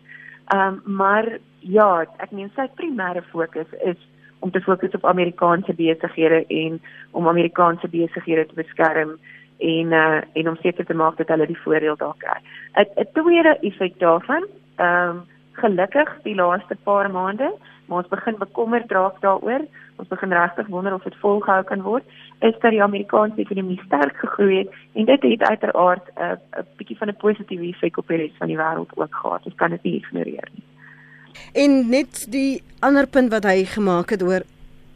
[0.47, 1.37] Ehm um, maar
[1.67, 3.97] ja, ek meen sy primêre fokus is
[4.39, 6.79] om te fokus op Amerikaanse besighede en
[7.11, 9.17] om Amerikaanse besighede te beskerm
[9.57, 12.37] en uh, en om seker te maak dat hulle die voordeel daar kry.
[12.77, 15.25] 'n tweede effek daarvan, ehm um,
[15.57, 17.49] gelukkig die laaste paar maande,
[17.85, 19.65] maar ons begin bekommerd raak daaroor.
[19.95, 22.03] Ons begin regtig wonder of dit volgehou kan word.
[22.39, 26.65] Is dat die Amerikaanse ekonomie sterk gegroei het en dit het uiteraard 'n uh, 'n
[26.77, 29.45] bietjie van 'n positiewe effek op die res van die wêreld ook gehad.
[29.45, 30.76] Ons kan dit nie ignoreer nie.
[31.53, 34.45] En net die ander punt wat hy gemaak het oor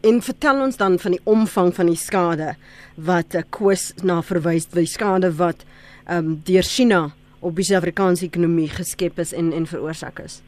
[0.01, 2.56] en vertel ons dan van die omvang van die skade
[2.95, 5.65] wat 'n kwes na verwys, die skade wat
[6.08, 10.41] ehm um, deur China op die Suid-Afrikaanse ekonomie geskep is en en veroorsaak is.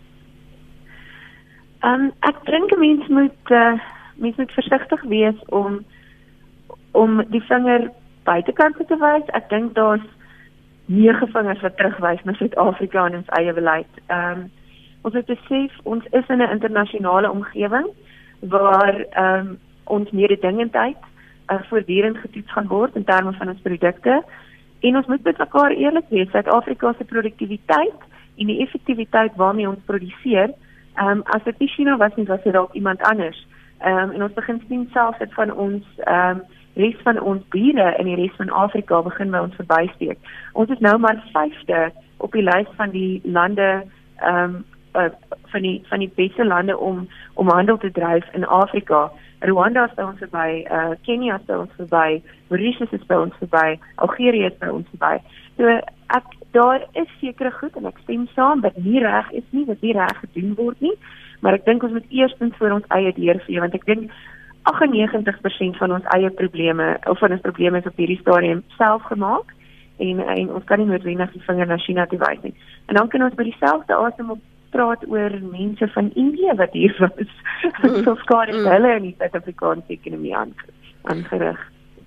[1.84, 3.79] Um ek dink 'n mens moet uh,
[4.15, 5.86] mens moet versigtig wees om
[6.91, 7.91] om die vinger
[8.23, 9.25] buitekant te wys.
[9.34, 10.06] Ek dink daar's
[10.86, 13.89] nege vingers wat terugwys na Suid-Afrika en ons eie beleid.
[14.08, 14.51] Um
[15.03, 17.87] ons moet besef ons is in 'n internasionale omgewing
[18.39, 21.01] waar um ons mededingendheid
[21.51, 24.23] uh, voortdurend getoets gaan word in terme van ons produkte
[24.79, 26.29] en ons moet met mekaar eerlik wees.
[26.31, 27.99] Suid-Afrika se produktiwiteit
[28.37, 30.53] en die effektiwiteit waarmee ons produseer
[30.93, 33.47] Ehm um, as dit nie China was nie, was dit dalk iemand anders.
[33.79, 36.43] Ehm um, en ons begin sien selfs dit van ons ehm um,
[36.75, 40.17] res van ons bure in die res van Afrika begin by ons verbysteek.
[40.53, 41.81] Ons is nou maar 5de
[42.17, 43.83] op die lys van die lande
[44.17, 44.63] ehm um,
[44.93, 45.10] uh,
[45.51, 49.12] van die van die beste lande om om handel te dryf in Afrika.
[49.39, 53.36] Rwanda is by ons verby, uh Kenia is by ons verby, Mauritius is by ons
[53.41, 55.17] verby, Algerië is by ons verby.
[55.58, 55.73] So
[56.17, 59.82] ek daar is sekere goed en ek stem saam dat nie reg is nie, wat
[59.82, 60.93] nie reg gedoen word nie,
[61.41, 64.13] maar ek dink ons moet eerstens vir ons eie deur vee want ek dink
[64.69, 69.51] 98% van ons eie probleme of van ons probleme is op hierdie stadium self gemaak
[69.97, 72.53] en, en ons kan nie noodwendig die vinger na China toe wys nie.
[72.88, 74.39] En dan kan ons by dieselfde asem op
[74.73, 77.29] praat oor mense van Indië wat hier was.
[77.63, 78.03] Mm.
[78.03, 78.65] so skare mm.
[78.67, 81.62] hulle in die Suid-Afrikaanse ekonomie aangerig.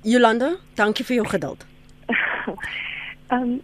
[0.05, 1.65] Jolanda, dankie vir jou geduld.
[3.33, 3.55] Ehm um,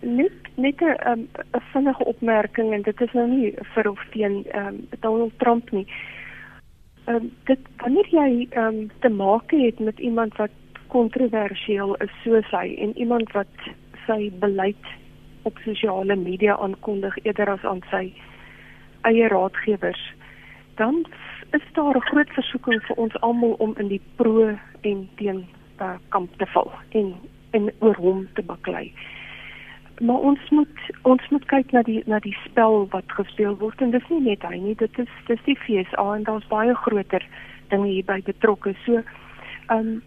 [0.00, 1.28] net net 'n um,
[1.72, 5.86] vinnige opmerking en dit is nou nie vir of teen ehm um, Donald Trump nie.
[7.04, 10.54] Ehm um, dit wanneer jy ehm um, te maak het met iemand wat
[10.86, 13.52] kontroversieel is soos hy en iemand wat
[14.06, 14.86] sy beleid
[15.46, 18.04] op sosiale media aankondig eerder as aan sy
[19.06, 20.02] eie raadgewers,
[20.80, 21.04] dan
[21.54, 25.46] is daar 'n groot versoeking vir ons almal om in die pro en teen
[25.80, 27.14] uh, kamp te val en
[27.50, 28.92] en oor hom te baklei.
[30.00, 33.90] Maar ons moet ons moet kyk na die na die spel wat gespeel word en
[33.90, 37.24] dis nie net hy nie dit is dis die FSA en daar's baie groter
[37.68, 38.74] dinge hierby betrokke.
[38.84, 39.02] So
[39.72, 40.02] um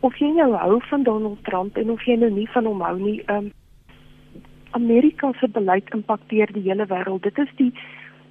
[0.00, 2.96] of jy nou hou van Donald Trump en of jy nou nie van hom hou
[2.98, 3.52] nie um
[4.76, 7.22] Amerika se beleid impakteer die hele wêreld.
[7.22, 7.72] Dit is die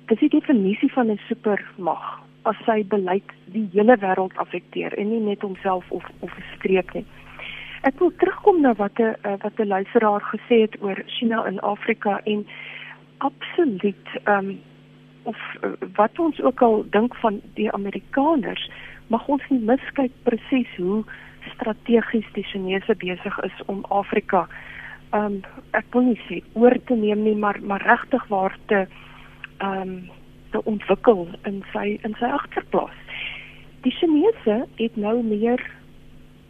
[0.10, 2.06] dis die definisie van 'n supermag
[2.50, 6.94] as sy beleid die hele wêreld affekteer en nie net homself of of 'n streek
[6.94, 7.06] nie.
[7.82, 11.60] Ek wil terugkom na wat 'n uh, wat 'n luisteraar gesê het oor China in
[11.60, 12.46] Afrika en
[13.18, 14.60] absoluut ehm um,
[15.24, 18.70] of uh, wat ons ook al dink van die Amerikaners,
[19.08, 21.04] mag ons nie miskyk presies hoe
[21.54, 24.48] strategies die Chinese besig is om Afrika
[25.16, 25.40] ehm um,
[25.72, 28.86] ek wil nie sê oor te neem nie, maar maar regtig waar te
[29.58, 29.98] ehm um,
[30.52, 32.98] te ontwikkel in sy in sy agterplaas.
[33.84, 35.62] Die Chinese het nou meer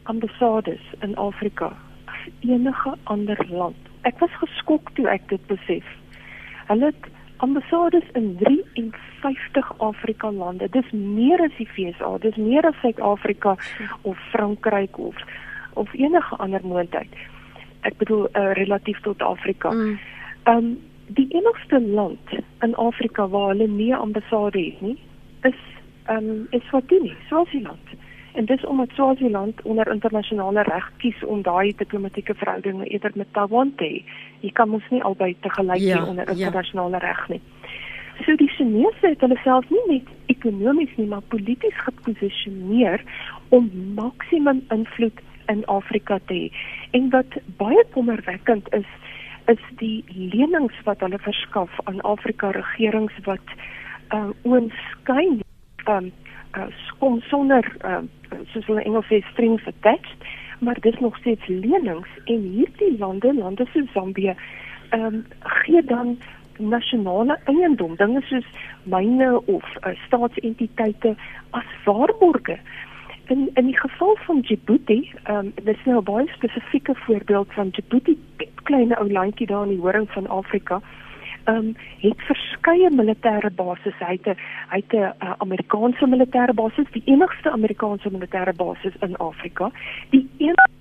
[0.03, 1.73] ambassades in Afrika
[2.05, 3.91] as enige ander land.
[4.01, 5.85] Ek was geskok toe ek dit besef.
[6.69, 7.09] Hulle het
[7.45, 10.69] ambassades in 53 Afrika lande.
[10.71, 13.57] Dis meer as die FSA, dis meer as Suid-Afrika
[14.01, 15.25] of Frankryk of
[15.75, 17.17] of enige ander moontlik.
[17.85, 19.71] Ek bedoel uh, relatief tot Afrika.
[19.71, 19.97] Mm.
[20.49, 20.75] Um
[21.07, 22.33] die enigste land
[22.65, 24.97] in Afrika waar hulle nie ambassade het nie,
[25.41, 25.59] is
[26.05, 27.93] ehm um, Eswatini, Swaziland.
[28.33, 33.73] En dis omdat Swaziland onder internasionale reg kies om daai diplomatieke verhoudinge eerder met Taiwan
[33.75, 34.01] te hê.
[34.39, 36.45] Jy kan mos nie albei te gelyk hê ja, onder ja.
[36.45, 37.05] internasionale ja.
[37.05, 37.41] reg nie.
[38.25, 43.03] So die Chinese het hulle self nie net ekonomies nie, maar polities geposisioneer
[43.49, 45.21] om maksimum invloed
[45.51, 46.51] in Afrika te hê.
[46.91, 48.89] En wat baie kommerwekkend is,
[49.51, 53.57] is die lenings wat hulle verskaf aan Afrika regerings wat
[54.13, 55.41] uh oënskyn
[55.89, 56.11] um
[56.57, 56.67] uh,
[56.99, 58.01] kom sonder uh,
[58.53, 60.29] soos hulle Engels sê strings attached,
[60.59, 64.35] maar dis nog steeds lenings en hierdie lande, lande soos Zambië,
[64.95, 65.25] um,
[65.61, 66.15] gee dan
[66.57, 68.47] nasionale eiendom, dinge soos
[68.83, 71.15] myne of uh, staatsentiteite
[71.51, 72.57] as waarborge.
[73.25, 77.69] In in die geval van Djibouti, ehm um, dis nou 'n baie spesifieke voorbeeld van
[77.69, 78.17] Djibouti,
[78.63, 80.81] klein ou landjie daar in die horing van Afrika.
[81.43, 83.97] Ehm um, het verskeie militêre bases.
[83.99, 84.37] Hy het 'n
[84.69, 89.71] hy het 'n uh, Amerikaanse militêre basis, die enigste Amerikaanse militêre basis in Afrika.
[90.09, 90.75] Die enigste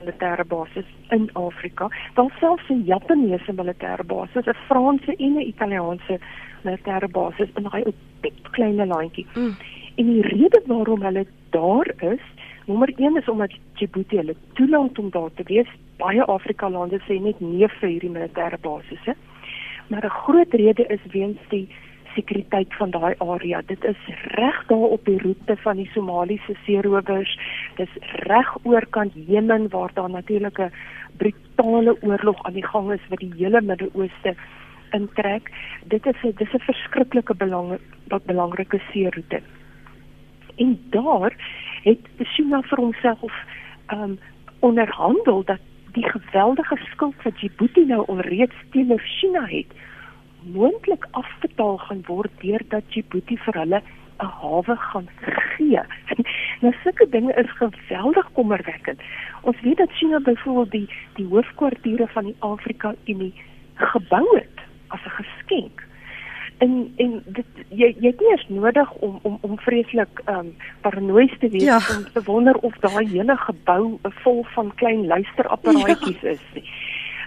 [0.00, 1.88] militêre basis in Afrika.
[2.14, 6.18] Daar selfs 'n Japaneese militêre basis, 'n Franse en 'n Italiaanse
[6.62, 7.84] militêre basis in daai
[8.50, 9.26] klein landjie.
[9.34, 9.56] Mm.
[9.94, 12.20] En die rede waarom hulle daar is,
[12.66, 15.68] nommer 1 is omdat Djibouti hulle toelaat om daar te wees.
[15.96, 19.14] Baie Afrika lande sê net nee vir hierdie militêre basisse.
[19.88, 21.68] Maar 'n groot rede is weens die
[22.14, 23.62] sekuriteit van daai area.
[23.66, 24.00] Dit is
[24.34, 27.38] reg daar op die roete van die Somaliese seerowers.
[27.76, 27.92] Dis
[28.30, 30.72] reg oorkant Jemen waar daar natuurlik 'n
[31.16, 34.34] brutale oorlog aan die gang is wat die hele Midde-Ooste
[34.90, 35.50] intrek.
[35.84, 37.78] Dit is 'n dis 'n verskriklike belang
[38.24, 39.40] belangrike seeroete
[40.58, 41.34] en daar
[41.82, 41.98] het
[42.34, 43.34] China vir homself
[43.94, 44.18] um
[44.58, 45.60] onderhandel dat
[45.92, 49.72] die geweldige skuld wat Djibouti nou alreeds teenoor China het
[50.42, 53.82] moontlik afbetaal gaan word deurdat Djibouti vir hulle
[54.18, 55.08] 'n hawe gaan
[55.54, 55.82] gee.
[56.62, 59.00] nou sulke dinge is geweldig kommerwekkend.
[59.42, 63.34] Ons weet dat China byvoorbeeld die die hoofkwartiere van die Afrika Unie
[63.74, 65.87] gebou het as 'n geskenk
[66.58, 70.54] en en dit jy jy het nie eens nodig om om om vreeslik ehm um,
[70.80, 71.78] paranoïes te wees ja.
[71.96, 76.28] om te wonder of daai hele gebou vol van klein luisterapparaatjies ja.
[76.28, 76.64] is nie.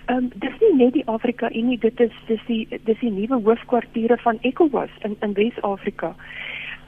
[0.06, 3.42] Ehm um, dis nie net die Afrika Unie dit is dis die dis die nuwe
[3.48, 6.16] hoofkwartiere van ECOWAS in in Wes-Afrika.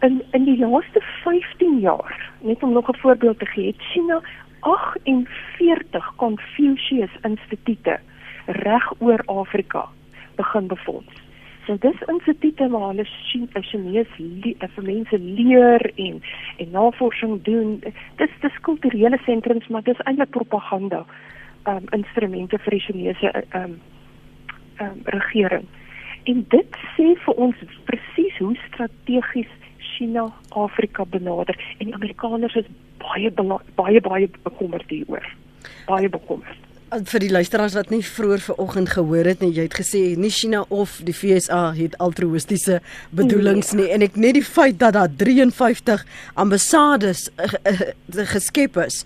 [0.02, 4.22] In in die laaste 15 jaar, net om nog 'n voorbeeld te gee, het China
[4.60, 8.00] 48 Confucius Institute
[8.46, 9.88] reg oor Afrika
[10.36, 11.23] begin befonds.
[11.66, 14.16] So dis instituie waar hulle sien as Chinese
[14.76, 16.20] vir mense leer en
[16.58, 17.78] en navorsing doen.
[18.20, 21.06] Dis dis kulturele sentrums, maar dis eintlik propaganda
[21.72, 23.78] um instrumente vir die Chinese um
[24.84, 25.68] um regering.
[26.24, 29.56] En dit sê vir ons presies hoe strategies
[29.94, 32.68] China Afrika benader en Amerikaners is
[33.00, 33.32] baie
[33.80, 35.32] baie baie bekommerd hieroor.
[35.88, 36.63] Baie bekommerd
[37.02, 40.64] vir die luisteraars wat nie vroeër vanoggend gehoor het nie, jy het gesê nie China
[40.70, 42.80] of die FSA het altruïstiese
[43.16, 43.86] bedoelings nee.
[43.86, 43.94] nie.
[43.96, 46.04] En ek net die feit dat daar 53
[46.40, 49.04] ambassades uh, uh, geskep is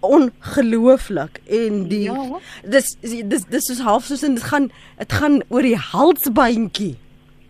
[0.00, 1.40] ongelooflik.
[1.48, 2.40] En die ja.
[2.64, 6.94] dis dis dis is half soos en dit gaan dit gaan oor die halsbeentjie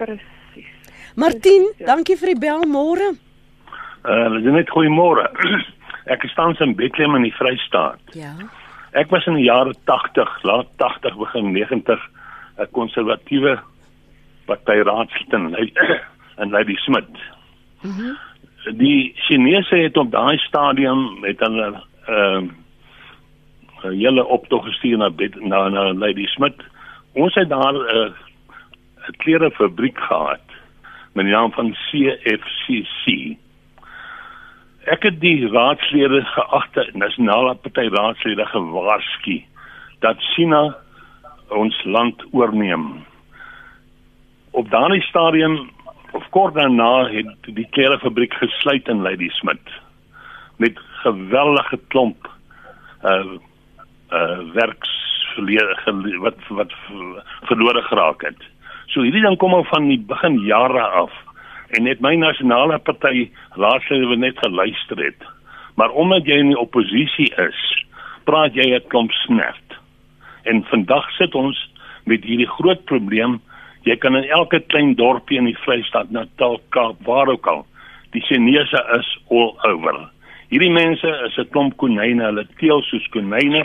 [0.01, 0.71] presies
[1.19, 1.93] Martin ja.
[1.93, 3.13] dankie vir die bel môre.
[4.07, 5.27] Uh net goeiemôre.
[6.15, 8.01] Ek staan in Bethlehem in die Vrystaat.
[8.19, 8.35] Ja
[8.93, 12.01] Ek was in die jare 80, laat 80 begin 90
[12.59, 13.61] 'n konservatiewe
[14.47, 15.73] party raadslid in
[16.43, 17.15] in Lady Smith.
[17.83, 18.17] Mm
[18.65, 25.09] die Chinese het op daai stadium met hulle ehm uh, hele optog gestuur na
[25.41, 26.61] na na Lady Smith.
[27.13, 28.13] Ons het daar 'n uh,
[29.17, 30.47] klerefabriek gehad
[31.13, 33.37] met die naam van CFCC
[34.91, 39.37] ek het die raadslede geagte nasionale party raadslede gewaarsku
[40.03, 40.63] dat China
[41.55, 43.05] ons land oorneem.
[44.51, 45.71] Op daardie stadium
[46.19, 49.75] of kort daarna het die klerefabriek gesluit in Ladysmith
[50.59, 52.27] met geweldige klomp
[53.03, 53.39] uh
[54.11, 54.97] uh werks
[56.19, 56.73] wat wat
[57.47, 58.41] verlore geraak het.
[58.91, 61.15] So hierdie ding kom al van die begin jare af
[61.77, 65.29] en net my nasionale party raadslede net geluister het.
[65.77, 67.61] Maar omdat jy in die oppositie is,
[68.25, 69.79] praat jy 'n klomp snert.
[70.45, 71.59] En vandag sit ons
[72.05, 73.41] met hierdie groot probleem.
[73.83, 77.67] Jy kan in elke klein dorpie in die Vrystaat, Natal, Kaap, waar ook al,
[78.11, 80.11] die Chinese is all over.
[80.51, 83.65] Hierdie mense is 'n klomp konyne, hulle teel soos konyne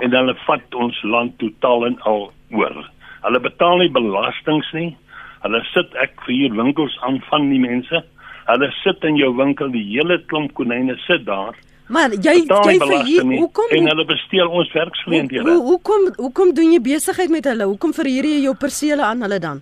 [0.00, 2.90] en hulle vat ons land totaal en al oor.
[3.22, 4.96] Hulle betaal nie belastings nie.
[5.44, 8.00] Hulle sit ek vir hier winkels aan van die mense.
[8.48, 11.56] Hulle sit in jou winkel, die hele klomp konyne sit daar.
[11.92, 15.44] Maar jy jy verhuur hoekom en hulle besteel ons werksgeleenthede.
[15.44, 17.68] Hoe hoekom hoekom doen jy besigheid met hulle?
[17.68, 19.60] Hoekom verhuur jy jou persele aan hulle dan?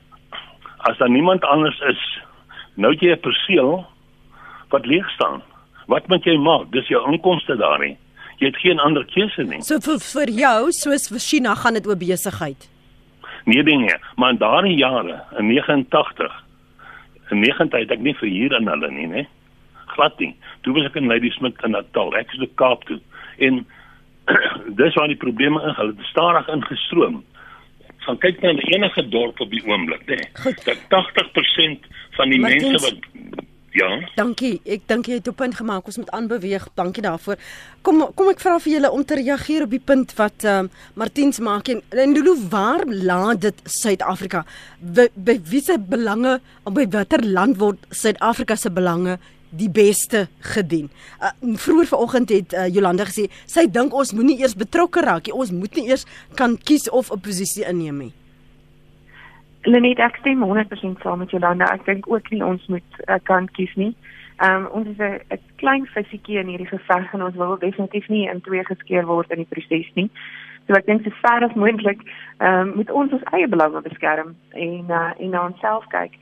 [0.86, 2.02] As daar niemand anders is,
[2.74, 3.84] nou jy 'n perseel
[4.70, 5.42] wat leeg staan.
[5.86, 6.70] Wat moet jy maak?
[6.70, 7.96] Dis jou inkomste daarin.
[8.38, 9.62] Jy het geen ander keuse nie.
[9.62, 12.71] So vir vir jou, soos vir China gaan dit oor besigheid.
[13.44, 16.44] Nee dinge, maar in daardie jare, in 89,
[17.30, 19.26] in 90 het ek nie verhuur aan hulle nie, né?
[19.94, 20.32] Glad nie.
[20.62, 22.14] Toe was ek in Ladysmith in Natal.
[22.16, 23.00] Ek is die Kaap toe.
[23.42, 23.64] En
[24.80, 27.22] dis waar die probleme in, hulle het stadig ingestroom.
[28.06, 30.20] Gaan kyk na enige dorp op die oomblik, né?
[30.66, 31.88] Dat 80%
[32.18, 33.88] van die Martins, mense wat Ja.
[34.18, 34.58] Dankie.
[34.68, 35.86] Ek dink jy het op punt gemaak.
[35.88, 36.66] Ons moet aanbeweeg.
[36.76, 37.40] Dankie daarvoor.
[37.86, 40.80] Kom kom ek vra vir julle om te reageer op die punt wat ehm uh,
[41.00, 44.44] Martiens maak en Lulu waar laat dit Suid-Afrika?
[44.78, 49.18] By, by wie se belange by watter land word Suid-Afrika se belange
[49.52, 50.90] die beste gedien.
[51.20, 55.36] Uh, vroeër vanoggend het uh, Jolanda gesê sy dink ons moenie eers betrokke raak nie.
[55.36, 56.04] Ons moet nie eers
[56.36, 58.12] kan kies of 'n posisie inneem nie.
[59.62, 61.68] Lenet ek stem 100% saam met Jolanda.
[61.70, 63.92] Ek dink ook nie ons moet uh, kant kies nie.
[64.42, 68.28] Ehm um, ons is 'n klein visiekie in hierdie geveg en ons wil definitief nie
[68.28, 70.10] in twee geskeur word in die proses nie.
[70.66, 72.02] So ek dink so ver as moontlik
[72.38, 76.18] ehm um, moet ons ons eie belange beskerm en uh, en na onsself kyk.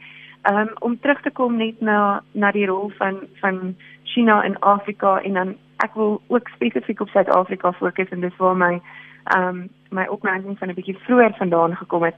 [0.50, 5.20] Um, om terug te kom net na na die rol van van China in Afrika
[5.20, 8.80] en dan ek wil ook spesifiek op Suid-Afrika fokus en dis waar my
[9.24, 12.16] ehm um, my opmerking van 'n bietjie vroeër vandaan gekom het.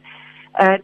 [0.61, 0.79] Uh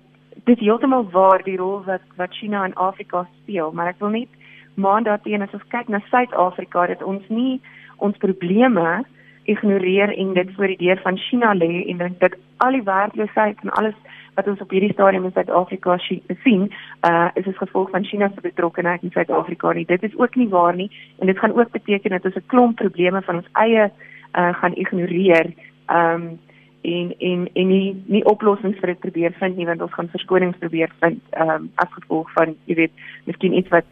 [0.45, 4.29] dit heeltemal waar die rol wat wat China in Afrika speel, maar ek wil net
[4.75, 7.61] maandag teen as ons kyk na Suid-Afrika dat ons nie
[7.97, 9.05] ons probleme
[9.49, 13.63] ignoreer en dit voor die deur van China lê en dink dat al die werkloosheid
[13.65, 13.97] en alles
[14.39, 15.97] wat ons op hierdie stadium in Suid-Afrika
[16.45, 16.69] sien,
[17.09, 19.87] uh is as gevolg van China se betrokkeheid in Suid-Afrika nie.
[19.87, 22.77] Dit is ook nie waar nie en dit gaan ook beteken dat ons 'n klomp
[22.77, 23.91] probleme van ons eie
[24.39, 25.53] uh gaan ignoreer.
[25.87, 26.39] Um
[26.83, 30.59] en en en nie nie oplossings vir dit probeer vind nie want ons gaan verskonings
[30.59, 32.93] probeer vind um as gevolg van jy weet
[33.25, 33.85] miskien iets wat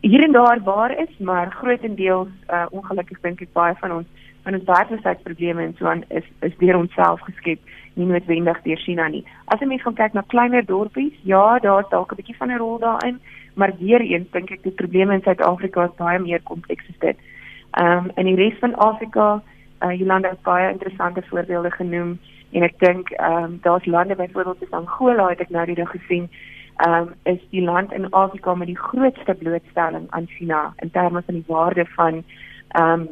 [0.00, 4.06] hier en daar waar is maar grootendeels uh ongelukkig dink ek baie van ons
[4.44, 7.58] van ons werkloosheidsprobleme en so aan is is deur onsself geskep
[7.94, 9.24] nie noodwendig deur China nie.
[9.46, 12.58] As 'n mens gaan kyk na kleiner dorpies, ja, daar's dalk 'n bietjie van 'n
[12.58, 13.20] rol daarin,
[13.54, 17.16] maar weer eens dink ek die probleme in Suid-Afrika is baie meer kompleks as dit.
[17.70, 19.42] Ehm um, in die res van Afrika,
[19.82, 22.18] uh, Jolanda het baie interessante voorbeelde genoem
[22.52, 25.90] en ek dink ehm um, daar's lande byvoorbeeld soos Angola het ek nou die dag
[25.90, 26.28] gesien,
[26.86, 31.22] ehm um, is die land in Afrika met die grootste blootstelling aan China in terme
[31.26, 32.22] van die waarde van
[32.68, 33.08] ehm um,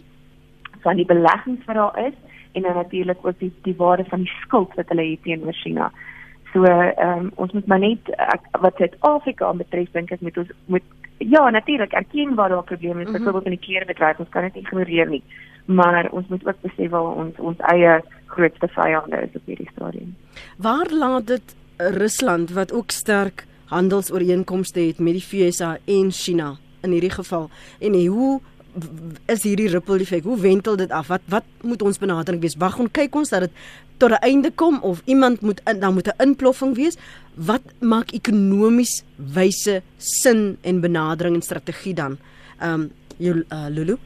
[0.83, 2.15] van die beleggings wat daar is
[2.53, 5.93] en dan natuurlik ook die die waarde van die skuld wat hulle het teenoor China.
[6.53, 10.51] So ehm um, ons moet maar net ek, wat Suid-Afrika betref dink ek moet ons
[10.67, 10.83] moet
[11.19, 13.19] ja natuurlik erken waar daar probleme is, mm -hmm.
[13.19, 15.23] byvoorbeeld in die klerebedryf, ons kan dit ignoreer nie.
[15.65, 20.15] Maar ons moet ook besef waar ons ons eie grootste vyande is op hierdie stadium.
[20.57, 26.91] Waar laat dit Rusland wat ook sterk handelsooreenkomste het met die VSA en China in
[26.91, 27.51] hierdie geval
[27.81, 28.41] en hoe
[29.29, 30.25] is hierdie ripple effek?
[30.25, 31.11] Hoe wentel dit af?
[31.13, 32.57] Wat wat moet ons benadering wees?
[32.57, 33.51] Wag ons kyk ons dat dit
[34.01, 36.97] tot 'n einde kom of iemand moet in, dan moet 'n inploffing wees.
[37.35, 42.19] Wat maak ekonomies wyse sin en benadering en strategie dan?
[42.59, 43.97] Ehm um, jou uh, Lulu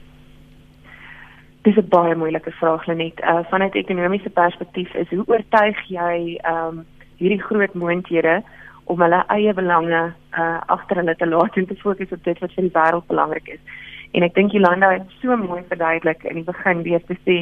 [1.67, 3.21] Dis 'n baie moeilike vraag net.
[3.21, 6.87] Uh vanuit ekonomiese perspektief is hoe oortuig jy ehm um,
[7.19, 8.43] hierdie groot moonthede
[8.85, 10.03] om hulle eie belange
[10.43, 13.49] uh agter hulle te laat en te fokus op dit wat vir die wêreld belangrik
[13.49, 13.83] is?
[14.13, 17.37] En ek dink Jolanda het so mooi verduidelik in die begin weer te sê,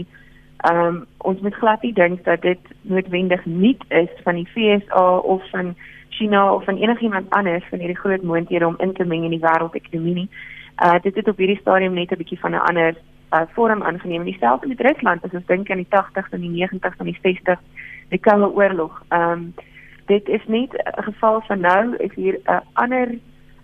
[0.70, 5.06] ehm um, ons moet glad nie dink dat dit noodwendig nie is van die FSA
[5.18, 5.74] of van
[6.08, 9.46] China of van enigiemand anders van hierdie groot moontlikhede om in te meng in die
[9.48, 10.28] wêreldekonomie nie.
[10.84, 12.96] Uh dit het op hierdie stadium net 'n bietjie van 'n ander
[13.32, 14.24] uh vorm aangeneem.
[14.24, 17.60] Dieselfde met Rusland, as ons dink aan die 80s en die 90s en die 60s,
[18.08, 19.02] die Koue Oorlog.
[19.08, 19.54] Ehm um,
[20.06, 23.08] dit is nie 'n geval van nou is hier 'n ander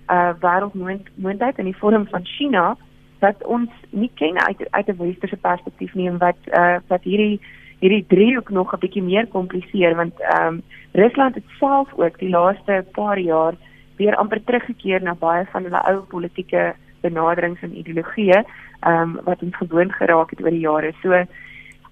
[0.09, 2.77] uh wêreldmoontlikheid in die vorm van China
[3.19, 7.41] wat ons nie ken uit uit 'n westerse perspektief nie en wat uh wat hierdie
[7.79, 12.29] hierdie driehoek nog 'n bietjie meer kompliseer want ehm um, Rusland het self ook die
[12.29, 13.55] laaste paar jaar
[13.97, 18.43] weer amper teruggekeer na baie van hulle ou politieke benaderings en ideologieë
[18.81, 20.93] ehm um, wat ons gewoon geraak het oor die jare.
[21.03, 21.25] So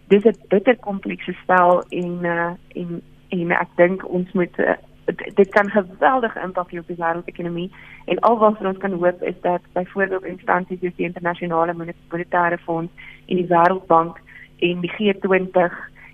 [0.08, 4.74] dis 'n bitter komplekse spel en uh en en ek dink ons moet uh,
[5.34, 7.70] dit kan geweldige impak hê op die wêreldekonomie
[8.04, 12.92] en al wat ons kan hoop is dat byvoorbeeld instansies soos die internasionale monetaire fonds
[13.26, 14.20] en die wêreldbank
[14.58, 15.56] en die G20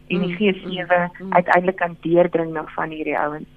[0.07, 1.33] en die mm, G7 mm, mm.
[1.33, 3.49] uiteindelik kan deurdring na van hierdie ouens.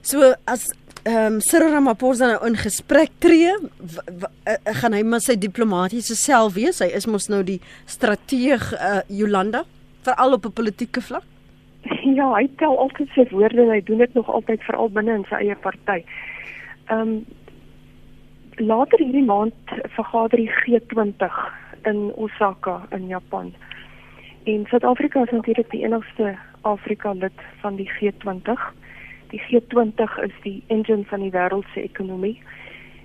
[0.00, 0.72] So as
[1.04, 5.36] ehm um, Cyril Ramaphosa nou in gesprek tree, w, w, uh, gaan hy maar sy
[5.36, 6.80] diplomatisiese self wees.
[6.80, 9.64] Hy is mos nou die strateeg uh, Jolanda
[10.06, 11.24] veral op 'n politieke vlak.
[12.18, 15.26] Ja, hy tel altyd sy woorde en hy doen dit nog altyd veral binne in
[15.28, 16.04] sy eie party.
[16.88, 17.24] Ehm um,
[18.56, 21.26] later hierdie maand vergader die G20
[21.90, 23.52] in Osaka in Japan.
[24.44, 28.60] En Suid-Afrika is natuurlik die enigste Afrika lid van die G20.
[29.30, 32.42] Die G20 is die engine van die wêreld se ekonomie.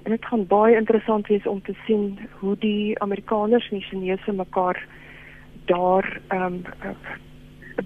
[0.03, 4.31] En dit gaan baie interessant wees om te sien hoe die Amerikaners en die Chinese
[4.31, 4.85] mekaar
[5.65, 6.63] daar ehm um,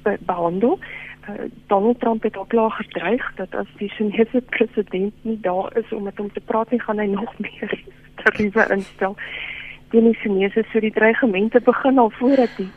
[0.03, 0.79] be behandel.
[1.29, 1.35] Uh,
[1.67, 6.03] Donald Trump het al klaar gedreig dat as die Chinese president nie daar is om
[6.03, 7.79] met hom te praat nie, gaan hy nog meer
[8.15, 9.15] tariewe instel.
[9.89, 12.69] Die Chinese so die dreigemente begin al voordat die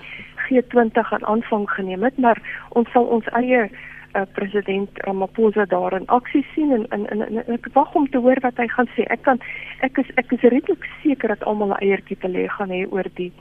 [0.46, 3.70] G20 aan aanvang geneem het, maar ons sal ons eie
[4.16, 8.18] uh, president Ramaphosa daar in aksie sien en en, en, en ek wag om te
[8.18, 9.04] hoor wat hy gaan sê.
[9.12, 9.40] Ek kan
[9.86, 13.08] ek is ek is redelik seker dat almal 'n eiertjie te lê gaan hê oor
[13.20, 13.32] die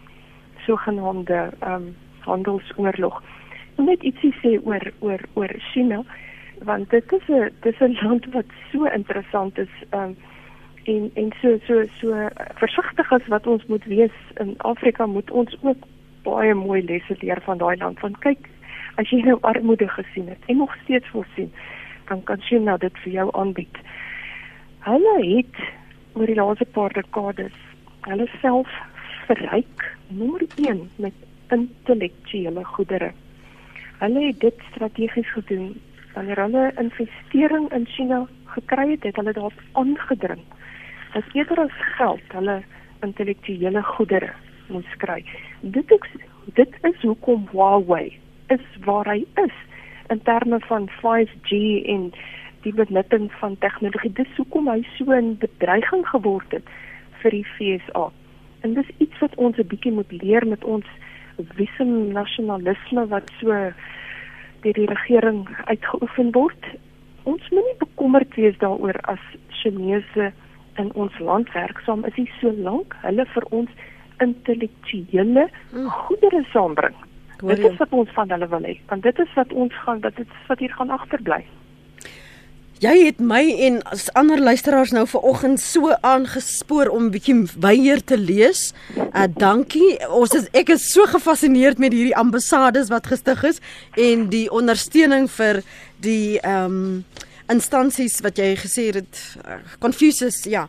[0.66, 1.96] sogenaamde ehm um,
[2.26, 3.22] handelsoorlog.
[3.78, 6.04] Net ietsie sê oor oor oor China
[6.64, 10.16] want dit is 'n dis 'n land wat so interessant is ehm um,
[10.86, 15.58] en en so so so versigtig as wat ons moet wees in Afrika moet ons
[15.62, 15.78] ook
[16.24, 18.00] baie mooi lesse leer van daai land.
[18.00, 18.50] Want kyk,
[18.96, 21.52] as jy nou armoede gesien het en nog steeds wil sien,
[22.10, 23.78] dan kan jy nou dit vir jou aanbied.
[24.86, 25.64] Hulle het
[26.14, 27.56] oor die laaste paar dekades
[28.06, 28.70] hulle self
[29.26, 31.14] verryk, nommer 1 met
[31.54, 33.12] intellektuele goedere.
[34.00, 35.74] Hulle het dit strategies gedoen.
[36.14, 40.44] Wanneer hulle investering in China gekry het, het hulle daarop aangedring.
[41.14, 42.62] Dat eerder as geld, hulle
[43.02, 44.32] intellektuele goedere
[44.68, 45.24] moet kry.
[45.62, 46.14] Dit is
[46.54, 49.56] dit is hoekom Huawei is waar hy is
[50.14, 51.52] in terme van 5G
[51.86, 52.12] en
[52.62, 54.12] die benutting van tegnologie.
[54.14, 56.68] Dis hoekom hy so 'n bedreiging geword het
[57.22, 58.12] vir die FSA.
[58.62, 60.86] En dis iets wat ons 'n bietjie moet leer met ons
[61.56, 63.48] wissem nasionalisme wat so
[64.62, 66.66] deur die regering uitgeoefen word.
[67.24, 69.20] Ons moenie bekommerd wees daaroor as
[69.50, 70.32] Chinese
[70.76, 73.70] in ons land werksaam is, is so lank hulle vir ons
[74.24, 75.90] intellektuele hmm.
[75.90, 76.96] goedere saambring.
[77.48, 80.16] Dit is wat ons van hulle wil hê, want dit is wat ons gaan dat
[80.18, 81.44] dit wat hier gaan agterbly.
[82.84, 88.18] Jy het my en as ander luisteraars nou vanoggend so aangespoor om bietjie weier te
[88.20, 88.74] lees.
[88.98, 89.94] Uh dankie.
[90.12, 93.62] Ons is ek is so gefassineerd met hierdie ambassades wat gestig is
[93.96, 95.64] en die ondersteuning vir
[96.04, 100.66] die ehm um, instansies wat jy gesê het uh, Confucius ja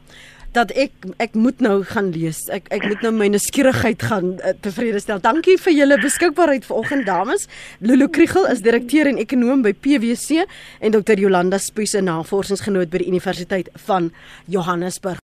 [0.56, 0.92] dat ek
[1.22, 2.46] ek moet nou gaan lees.
[2.52, 5.20] Ek ek moet nou my nuuskierigheid gaan uh, tevrede stel.
[5.24, 7.46] Dankie vir julle beskikbaarheid vanoggend dames.
[7.84, 10.46] Lulu Kriegel is direkteur en ekonom by PwC
[10.80, 14.12] en Dr Jolanda Spies 'n navorsingsgenoot by die Universiteit van
[14.48, 15.20] Johannesburg.